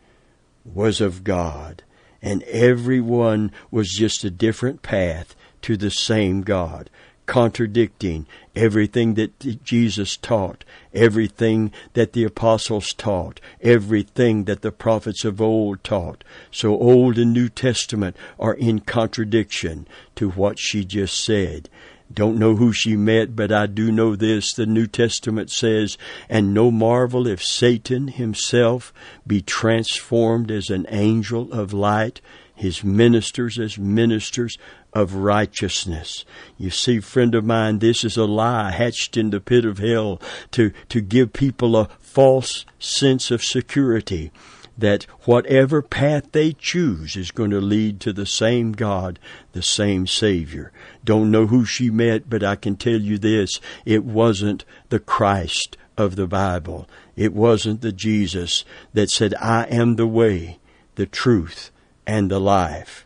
was 0.65 1.01
of 1.01 1.23
God, 1.23 1.83
and 2.21 2.43
everyone 2.43 3.51
was 3.69 3.89
just 3.89 4.23
a 4.23 4.29
different 4.29 4.81
path 4.81 5.35
to 5.61 5.77
the 5.77 5.91
same 5.91 6.41
God, 6.41 6.89
contradicting 7.25 8.25
everything 8.55 9.13
that 9.13 9.63
Jesus 9.63 10.17
taught, 10.17 10.65
everything 10.93 11.71
that 11.93 12.13
the 12.13 12.23
apostles 12.23 12.93
taught, 12.93 13.39
everything 13.61 14.43
that 14.43 14.61
the 14.61 14.71
prophets 14.71 15.23
of 15.23 15.41
old 15.41 15.83
taught. 15.83 16.23
So 16.51 16.77
Old 16.77 17.17
and 17.17 17.33
New 17.33 17.49
Testament 17.49 18.15
are 18.39 18.53
in 18.53 18.79
contradiction 18.79 19.87
to 20.15 20.31
what 20.31 20.59
she 20.59 20.83
just 20.83 21.23
said. 21.23 21.69
Don't 22.13 22.37
know 22.37 22.55
who 22.55 22.71
she 22.71 22.95
met, 22.95 23.35
but 23.35 23.51
I 23.51 23.65
do 23.65 23.91
know 23.91 24.15
this. 24.15 24.53
The 24.53 24.65
New 24.65 24.87
Testament 24.87 25.49
says, 25.49 25.97
And 26.29 26.53
no 26.53 26.69
marvel 26.69 27.27
if 27.27 27.43
Satan 27.43 28.07
himself 28.07 28.93
be 29.25 29.41
transformed 29.41 30.51
as 30.51 30.69
an 30.69 30.85
angel 30.89 31.51
of 31.51 31.73
light, 31.73 32.21
his 32.55 32.83
ministers 32.83 33.57
as 33.57 33.77
ministers 33.79 34.57
of 34.93 35.15
righteousness. 35.15 36.23
You 36.57 36.69
see, 36.69 36.99
friend 36.99 37.33
of 37.33 37.43
mine, 37.43 37.79
this 37.79 38.03
is 38.03 38.15
a 38.15 38.25
lie 38.25 38.71
hatched 38.71 39.17
in 39.17 39.31
the 39.31 39.39
pit 39.39 39.65
of 39.65 39.79
hell 39.79 40.21
to, 40.51 40.71
to 40.89 41.01
give 41.01 41.33
people 41.33 41.75
a 41.75 41.89
false 41.99 42.65
sense 42.79 43.31
of 43.31 43.43
security 43.43 44.31
that 44.77 45.03
whatever 45.25 45.81
path 45.81 46.31
they 46.31 46.51
choose 46.53 47.15
is 47.15 47.31
going 47.31 47.51
to 47.51 47.61
lead 47.61 47.99
to 47.99 48.13
the 48.13 48.25
same 48.25 48.71
God, 48.71 49.19
the 49.51 49.61
same 49.61 50.07
Savior. 50.07 50.71
Don't 51.03 51.31
know 51.31 51.47
who 51.47 51.65
she 51.65 51.89
met, 51.89 52.29
but 52.29 52.43
I 52.43 52.55
can 52.55 52.75
tell 52.75 52.99
you 52.99 53.17
this 53.17 53.59
it 53.85 54.03
wasn't 54.03 54.65
the 54.89 54.99
Christ 54.99 55.77
of 55.97 56.15
the 56.15 56.27
Bible. 56.27 56.87
It 57.15 57.33
wasn't 57.33 57.81
the 57.81 57.91
Jesus 57.91 58.65
that 58.93 59.09
said, 59.09 59.35
I 59.35 59.63
am 59.65 59.95
the 59.95 60.07
way, 60.07 60.59
the 60.95 61.05
truth, 61.05 61.71
and 62.07 62.31
the 62.31 62.39
life. 62.39 63.05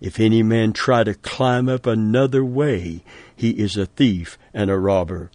If 0.00 0.20
any 0.20 0.42
man 0.42 0.72
try 0.72 1.04
to 1.04 1.14
climb 1.14 1.68
up 1.68 1.86
another 1.86 2.44
way, 2.44 3.02
he 3.34 3.50
is 3.50 3.76
a 3.76 3.86
thief 3.86 4.38
and 4.52 4.70
a 4.70 4.78
robber. 4.78 5.30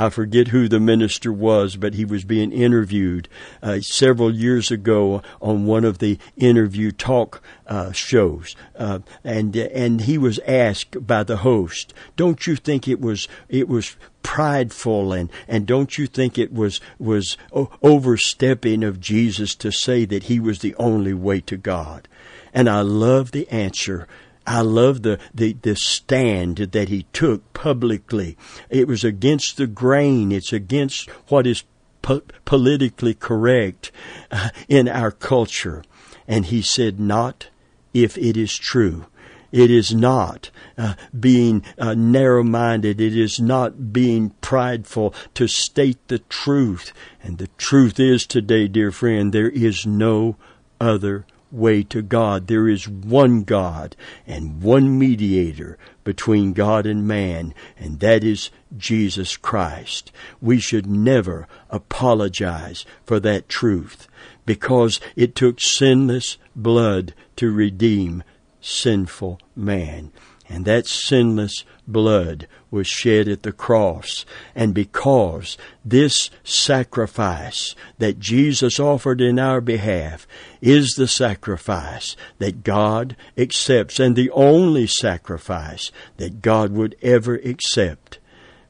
I 0.00 0.10
forget 0.10 0.48
who 0.48 0.68
the 0.68 0.78
minister 0.78 1.32
was, 1.32 1.74
but 1.74 1.94
he 1.94 2.04
was 2.04 2.22
being 2.22 2.52
interviewed 2.52 3.28
uh, 3.60 3.80
several 3.80 4.32
years 4.32 4.70
ago 4.70 5.22
on 5.42 5.66
one 5.66 5.84
of 5.84 5.98
the 5.98 6.18
interview 6.36 6.92
talk 6.92 7.42
uh, 7.66 7.90
shows, 7.90 8.54
uh, 8.76 9.00
and 9.24 9.56
and 9.56 10.02
he 10.02 10.16
was 10.16 10.38
asked 10.46 11.04
by 11.04 11.24
the 11.24 11.38
host, 11.38 11.92
"Don't 12.16 12.46
you 12.46 12.54
think 12.54 12.86
it 12.86 13.00
was 13.00 13.26
it 13.48 13.68
was 13.68 13.96
prideful 14.22 15.12
and 15.12 15.30
and 15.48 15.66
don't 15.66 15.98
you 15.98 16.06
think 16.06 16.38
it 16.38 16.52
was 16.52 16.80
was 17.00 17.36
overstepping 17.82 18.84
of 18.84 19.00
Jesus 19.00 19.56
to 19.56 19.72
say 19.72 20.04
that 20.04 20.24
he 20.24 20.38
was 20.38 20.60
the 20.60 20.76
only 20.76 21.12
way 21.12 21.40
to 21.40 21.56
God?" 21.56 22.06
And 22.54 22.68
I 22.68 22.82
love 22.82 23.32
the 23.32 23.48
answer 23.50 24.06
I 24.48 24.62
love 24.62 25.02
the, 25.02 25.18
the, 25.34 25.52
the 25.52 25.76
stand 25.76 26.56
that 26.56 26.88
he 26.88 27.02
took 27.12 27.52
publicly. 27.52 28.36
It 28.70 28.88
was 28.88 29.04
against 29.04 29.58
the 29.58 29.66
grain. 29.66 30.32
It's 30.32 30.54
against 30.54 31.10
what 31.28 31.46
is 31.46 31.64
po- 32.00 32.22
politically 32.46 33.12
correct 33.12 33.92
uh, 34.30 34.48
in 34.66 34.88
our 34.88 35.10
culture. 35.10 35.84
And 36.26 36.46
he 36.46 36.62
said, 36.62 36.98
not 36.98 37.48
if 37.92 38.16
it 38.16 38.38
is 38.38 38.56
true. 38.56 39.06
It 39.52 39.70
is 39.70 39.94
not 39.94 40.50
uh, 40.76 40.94
being 41.18 41.62
uh, 41.78 41.94
narrow 41.94 42.42
minded. 42.42 43.00
It 43.00 43.16
is 43.16 43.40
not 43.40 43.92
being 43.92 44.30
prideful 44.40 45.14
to 45.34 45.46
state 45.46 45.98
the 46.08 46.18
truth. 46.18 46.92
And 47.22 47.38
the 47.38 47.48
truth 47.58 48.00
is 48.00 48.26
today, 48.26 48.68
dear 48.68 48.92
friend, 48.92 49.32
there 49.32 49.50
is 49.50 49.86
no 49.86 50.36
other 50.80 51.26
way 51.50 51.82
to 51.84 52.02
God. 52.02 52.46
There 52.46 52.68
is 52.68 52.88
one 52.88 53.42
God 53.42 53.96
and 54.26 54.62
one 54.62 54.98
mediator 54.98 55.78
between 56.04 56.52
God 56.52 56.86
and 56.86 57.06
man, 57.06 57.54
and 57.78 58.00
that 58.00 58.24
is 58.24 58.50
Jesus 58.76 59.36
Christ. 59.36 60.12
We 60.40 60.58
should 60.58 60.86
never 60.86 61.46
apologize 61.70 62.84
for 63.04 63.20
that 63.20 63.48
truth 63.48 64.08
because 64.46 65.00
it 65.16 65.34
took 65.34 65.60
sinless 65.60 66.38
blood 66.56 67.14
to 67.36 67.50
redeem 67.50 68.22
sinful 68.60 69.40
man. 69.54 70.12
And 70.48 70.64
that 70.64 70.86
sinless 70.86 71.64
blood 71.86 72.46
was 72.70 72.86
shed 72.86 73.28
at 73.28 73.42
the 73.42 73.52
cross. 73.52 74.24
And 74.54 74.74
because 74.74 75.58
this 75.84 76.30
sacrifice 76.42 77.74
that 77.98 78.18
Jesus 78.18 78.80
offered 78.80 79.20
in 79.20 79.38
our 79.38 79.60
behalf 79.60 80.26
is 80.60 80.94
the 80.94 81.08
sacrifice 81.08 82.16
that 82.38 82.64
God 82.64 83.16
accepts 83.36 84.00
and 84.00 84.16
the 84.16 84.30
only 84.30 84.86
sacrifice 84.86 85.92
that 86.16 86.40
God 86.42 86.72
would 86.72 86.96
ever 87.02 87.36
accept 87.36 88.18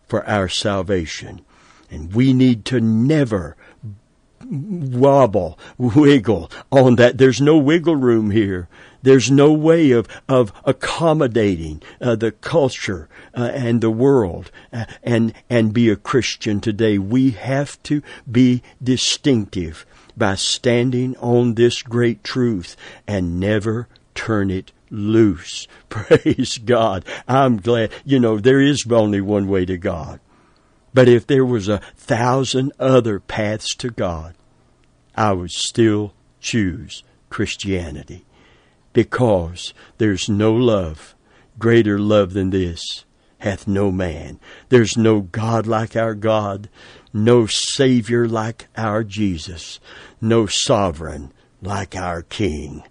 for 0.07 0.27
our 0.27 0.49
salvation. 0.49 1.43
And 1.91 2.12
we 2.12 2.33
need 2.33 2.64
to 2.67 2.81
never 2.81 3.57
wobble, 4.45 5.59
wiggle 5.77 6.51
on 6.71 6.97
that. 6.97 7.19
There's 7.19 7.41
no 7.41 7.57
wiggle 7.59 7.97
room 7.97 8.31
here. 8.31 8.69
There's 9.03 9.31
no 9.31 9.53
way 9.53 9.93
of, 9.93 10.09
of 10.29 10.53
accommodating 10.65 11.83
uh, 12.01 12.17
the 12.17 12.33
culture 12.33 13.09
uh, 13.37 13.51
and 13.55 13.81
the 13.81 13.91
world 13.91 14.51
uh, 14.73 14.87
and, 15.03 15.33
and 15.49 15.73
be 15.73 15.89
a 15.89 15.97
Christian 15.97 16.61
today. 16.61 16.99
We 16.99 17.31
have 17.31 17.81
to 17.85 18.03
be 18.31 18.63
distinctive 18.83 19.87
by 20.17 20.35
standing 20.35 21.17
on 21.19 21.55
this 21.55 21.83
great 21.83 22.25
truth 22.25 22.77
and 23.07 23.39
never 23.39 23.89
turn 24.15 24.51
it 24.51 24.73
loose. 24.91 25.69
Praise 25.89 26.59
God. 26.59 27.05
I'm 27.29 27.59
glad. 27.59 27.93
You 28.05 28.19
know, 28.19 28.39
there 28.39 28.61
is 28.61 28.85
only 28.91 29.21
one 29.21 29.47
way 29.47 29.65
to 29.65 29.79
God. 29.79 30.19
But 30.93 31.09
if 31.09 31.27
there 31.27 31.45
was 31.45 31.69
a 31.69 31.81
thousand 31.97 32.73
other 32.81 33.21
paths 33.21 33.75
to 33.77 33.91
God, 33.91 34.35
I 35.15 35.33
would 35.33 35.53
still 35.53 36.15
choose 36.41 37.05
Christianity 37.31 38.25
because 38.99 39.73
there's 39.99 40.29
no 40.29 40.53
love, 40.53 41.15
greater 41.57 42.01
love 42.01 42.33
than 42.33 42.51
this 42.51 43.05
hath 43.39 43.69
no 43.69 43.93
man. 43.93 44.41
There's 44.71 44.97
no 44.97 45.21
God 45.21 45.69
like 45.69 45.95
our 45.95 46.17
God, 46.17 46.69
no 47.13 47.47
Savior 47.47 48.27
like 48.27 48.67
our 48.77 49.05
Jesus, 49.05 49.79
no 50.21 50.47
sovereign 50.47 51.33
like 51.63 51.95
our 51.95 52.23
King. 52.23 52.83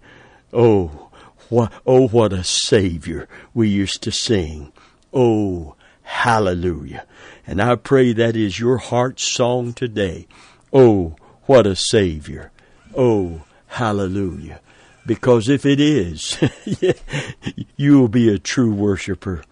Oh, 0.50 1.10
what, 1.50 1.74
oh, 1.86 2.08
what 2.08 2.32
a 2.32 2.42
Savior 2.42 3.28
we 3.52 3.68
used 3.68 4.00
to 4.04 4.10
sing. 4.10 4.72
Oh, 5.12 5.74
hallelujah. 6.04 7.04
And 7.46 7.60
I 7.60 7.76
pray 7.76 8.14
that 8.14 8.34
is 8.34 8.58
your 8.58 8.78
heart's 8.78 9.30
song 9.30 9.74
today. 9.74 10.26
Oh, 10.72 11.16
what 11.42 11.66
a 11.66 11.76
Savior. 11.76 12.50
Oh, 12.96 13.42
hallelujah. 13.66 14.62
Because 15.08 15.48
if 15.48 15.64
it 15.64 15.80
is, 15.80 16.36
you 17.76 17.98
will 17.98 18.08
be 18.08 18.28
a 18.28 18.38
true 18.38 18.74
worshiper 18.74 19.42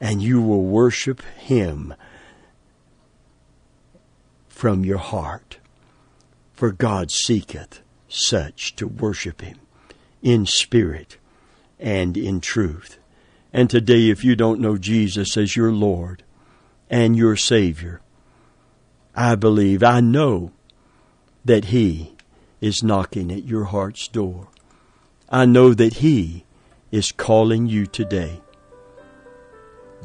and 0.00 0.20
you 0.20 0.42
will 0.42 0.64
worship 0.64 1.22
Him 1.38 1.94
from 4.48 4.84
your 4.84 4.98
heart. 4.98 5.58
For 6.52 6.72
God 6.72 7.12
seeketh 7.12 7.80
such 8.08 8.74
to 8.74 8.88
worship 8.88 9.40
Him 9.40 9.60
in 10.20 10.46
spirit 10.46 11.16
and 11.78 12.16
in 12.16 12.40
truth. 12.40 12.98
And 13.52 13.70
today, 13.70 14.10
if 14.10 14.24
you 14.24 14.34
don't 14.34 14.60
know 14.60 14.76
Jesus 14.76 15.36
as 15.36 15.54
your 15.54 15.70
Lord 15.70 16.24
and 16.90 17.16
your 17.16 17.36
Savior, 17.36 18.00
I 19.14 19.36
believe, 19.36 19.84
I 19.84 20.00
know 20.00 20.50
that 21.44 21.66
He 21.66 22.16
is 22.60 22.82
knocking 22.82 23.30
at 23.30 23.44
your 23.44 23.66
heart's 23.66 24.08
door. 24.08 24.48
I 25.34 25.46
know 25.46 25.74
that 25.74 25.94
He 25.94 26.44
is 26.92 27.10
calling 27.10 27.66
you 27.66 27.86
today. 27.86 28.40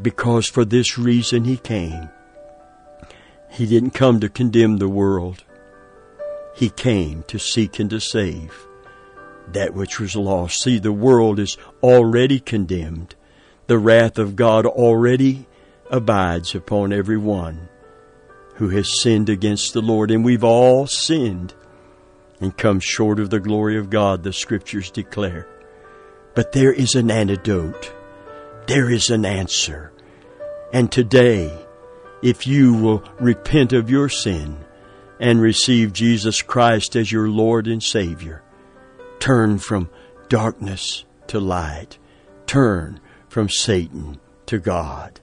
Because 0.02 0.48
for 0.48 0.66
this 0.66 0.98
reason 0.98 1.46
He 1.46 1.58
came. 1.58 2.10
He 3.52 3.68
didn't 3.68 3.92
come 3.92 4.20
to 4.22 4.28
condemn 4.28 4.78
the 4.78 4.90
world. 4.90 5.44
He 6.56 6.72
came 6.72 7.22
to 7.28 7.38
seek 7.38 7.78
and 7.78 7.92
to 7.92 8.00
save 8.00 8.66
that 9.54 9.76
which 9.76 10.00
was 10.00 10.16
lost. 10.16 10.64
See, 10.64 10.80
the 10.80 10.92
world 10.92 11.38
is 11.38 11.58
already 11.84 12.40
condemned. 12.40 13.14
The 13.68 13.78
wrath 13.78 14.18
of 14.18 14.36
God 14.36 14.66
already 14.66 15.46
abides 15.92 16.56
upon 16.56 16.92
every 16.92 17.20
one 17.20 17.70
who 18.56 18.70
has 18.70 19.00
sinned 19.00 19.30
against 19.30 19.74
the 19.74 19.82
Lord. 19.82 20.10
And 20.10 20.26
we've 20.26 20.44
all 20.44 20.88
sinned 20.88 21.54
and 22.40 22.56
come 22.58 22.80
short 22.80 23.20
of 23.20 23.30
the 23.30 23.40
glory 23.40 23.78
of 23.78 23.90
God, 23.90 24.24
the 24.24 24.34
scriptures 24.34 24.92
declare. 24.92 25.48
But 26.36 26.52
there 26.52 26.72
is 26.72 26.96
an 26.96 27.12
antidote. 27.12 27.94
There 28.68 28.90
is 28.90 29.10
an 29.10 29.26
answer. 29.26 29.92
And 30.72 30.92
today, 30.92 31.52
if 32.22 32.46
you 32.46 32.74
will 32.74 33.04
repent 33.20 33.74
of 33.74 33.90
your 33.90 34.10
sin 34.10 34.58
and 35.20 35.42
receive 35.42 35.94
Jesus 35.94 36.42
Christ 36.42 36.96
as 36.96 37.12
your 37.12 37.28
Lord 37.28 37.68
and 37.68 37.82
Savior, 37.82 38.44
turn 39.20 39.60
from 39.60 39.90
darkness 40.30 41.04
to 41.28 41.40
light, 41.40 41.98
turn 42.46 43.00
from 43.28 43.50
Satan 43.50 44.20
to 44.46 44.60
God. 44.60 45.20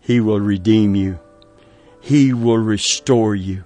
He 0.00 0.20
will 0.20 0.40
redeem 0.40 0.94
you. 0.94 1.18
He 2.00 2.32
will 2.32 2.58
restore 2.58 3.34
you. 3.34 3.64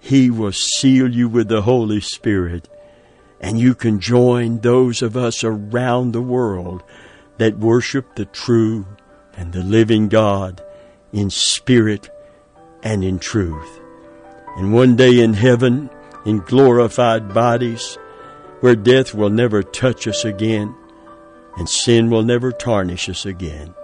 He 0.00 0.30
will 0.30 0.52
seal 0.52 1.12
you 1.12 1.28
with 1.28 1.48
the 1.48 1.62
Holy 1.62 2.00
Spirit. 2.00 2.68
And 3.40 3.58
you 3.58 3.74
can 3.74 4.00
join 4.00 4.58
those 4.58 5.02
of 5.02 5.16
us 5.16 5.44
around 5.44 6.12
the 6.12 6.22
world 6.22 6.82
that 7.38 7.58
worship 7.58 8.16
the 8.16 8.24
true 8.24 8.86
and 9.34 9.52
the 9.52 9.62
living 9.62 10.08
God 10.08 10.62
in 11.12 11.30
spirit 11.30 12.10
and 12.82 13.04
in 13.04 13.18
truth. 13.18 13.80
And 14.56 14.72
one 14.72 14.96
day 14.96 15.20
in 15.20 15.34
heaven, 15.34 15.88
in 16.24 16.40
glorified 16.40 17.32
bodies, 17.32 17.96
where 18.60 18.74
death 18.74 19.14
will 19.14 19.30
never 19.30 19.62
touch 19.62 20.08
us 20.08 20.24
again 20.24 20.74
and 21.58 21.68
sin 21.68 22.08
will 22.08 22.22
never 22.22 22.52
tarnish 22.52 23.08
us 23.08 23.26
again, 23.26 23.74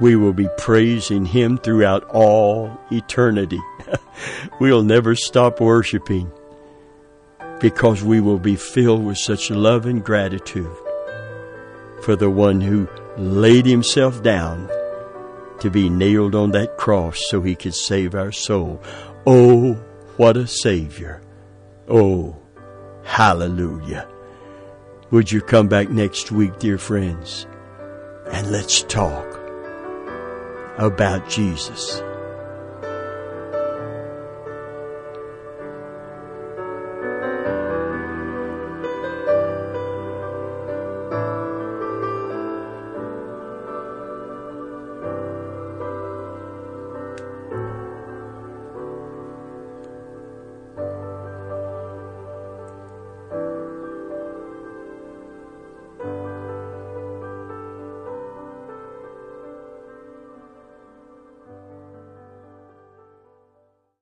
we 0.00 0.16
will 0.16 0.32
be 0.32 0.48
praising 0.58 1.24
Him 1.24 1.56
throughout 1.56 2.04
all 2.10 2.76
eternity. 2.90 3.60
we'll 4.60 4.82
never 4.82 5.14
stop 5.14 5.60
worshiping 5.60 6.30
because 7.60 8.02
we 8.02 8.20
will 8.20 8.38
be 8.38 8.56
filled 8.56 9.04
with 9.04 9.18
such 9.18 9.50
love 9.50 9.86
and 9.86 10.04
gratitude 10.04 10.74
for 12.02 12.16
the 12.16 12.30
one 12.30 12.60
who 12.60 12.88
laid 13.16 13.66
himself 13.66 14.22
down 14.22 14.68
to 15.60 15.70
be 15.70 15.88
nailed 15.88 16.34
on 16.34 16.50
that 16.50 16.76
cross 16.76 17.20
so 17.28 17.40
he 17.40 17.54
could 17.54 17.74
save 17.74 18.14
our 18.14 18.32
soul. 18.32 18.82
Oh, 19.26 19.74
what 20.16 20.36
a 20.36 20.46
Savior. 20.46 21.22
Oh, 21.88 22.36
hallelujah. 23.04 24.08
Would 25.10 25.30
you 25.30 25.40
come 25.40 25.68
back 25.68 25.90
next 25.90 26.32
week, 26.32 26.58
dear 26.58 26.78
friends, 26.78 27.46
and 28.32 28.50
let's 28.50 28.82
talk 28.82 29.32
about 30.78 31.28
Jesus. 31.28 32.02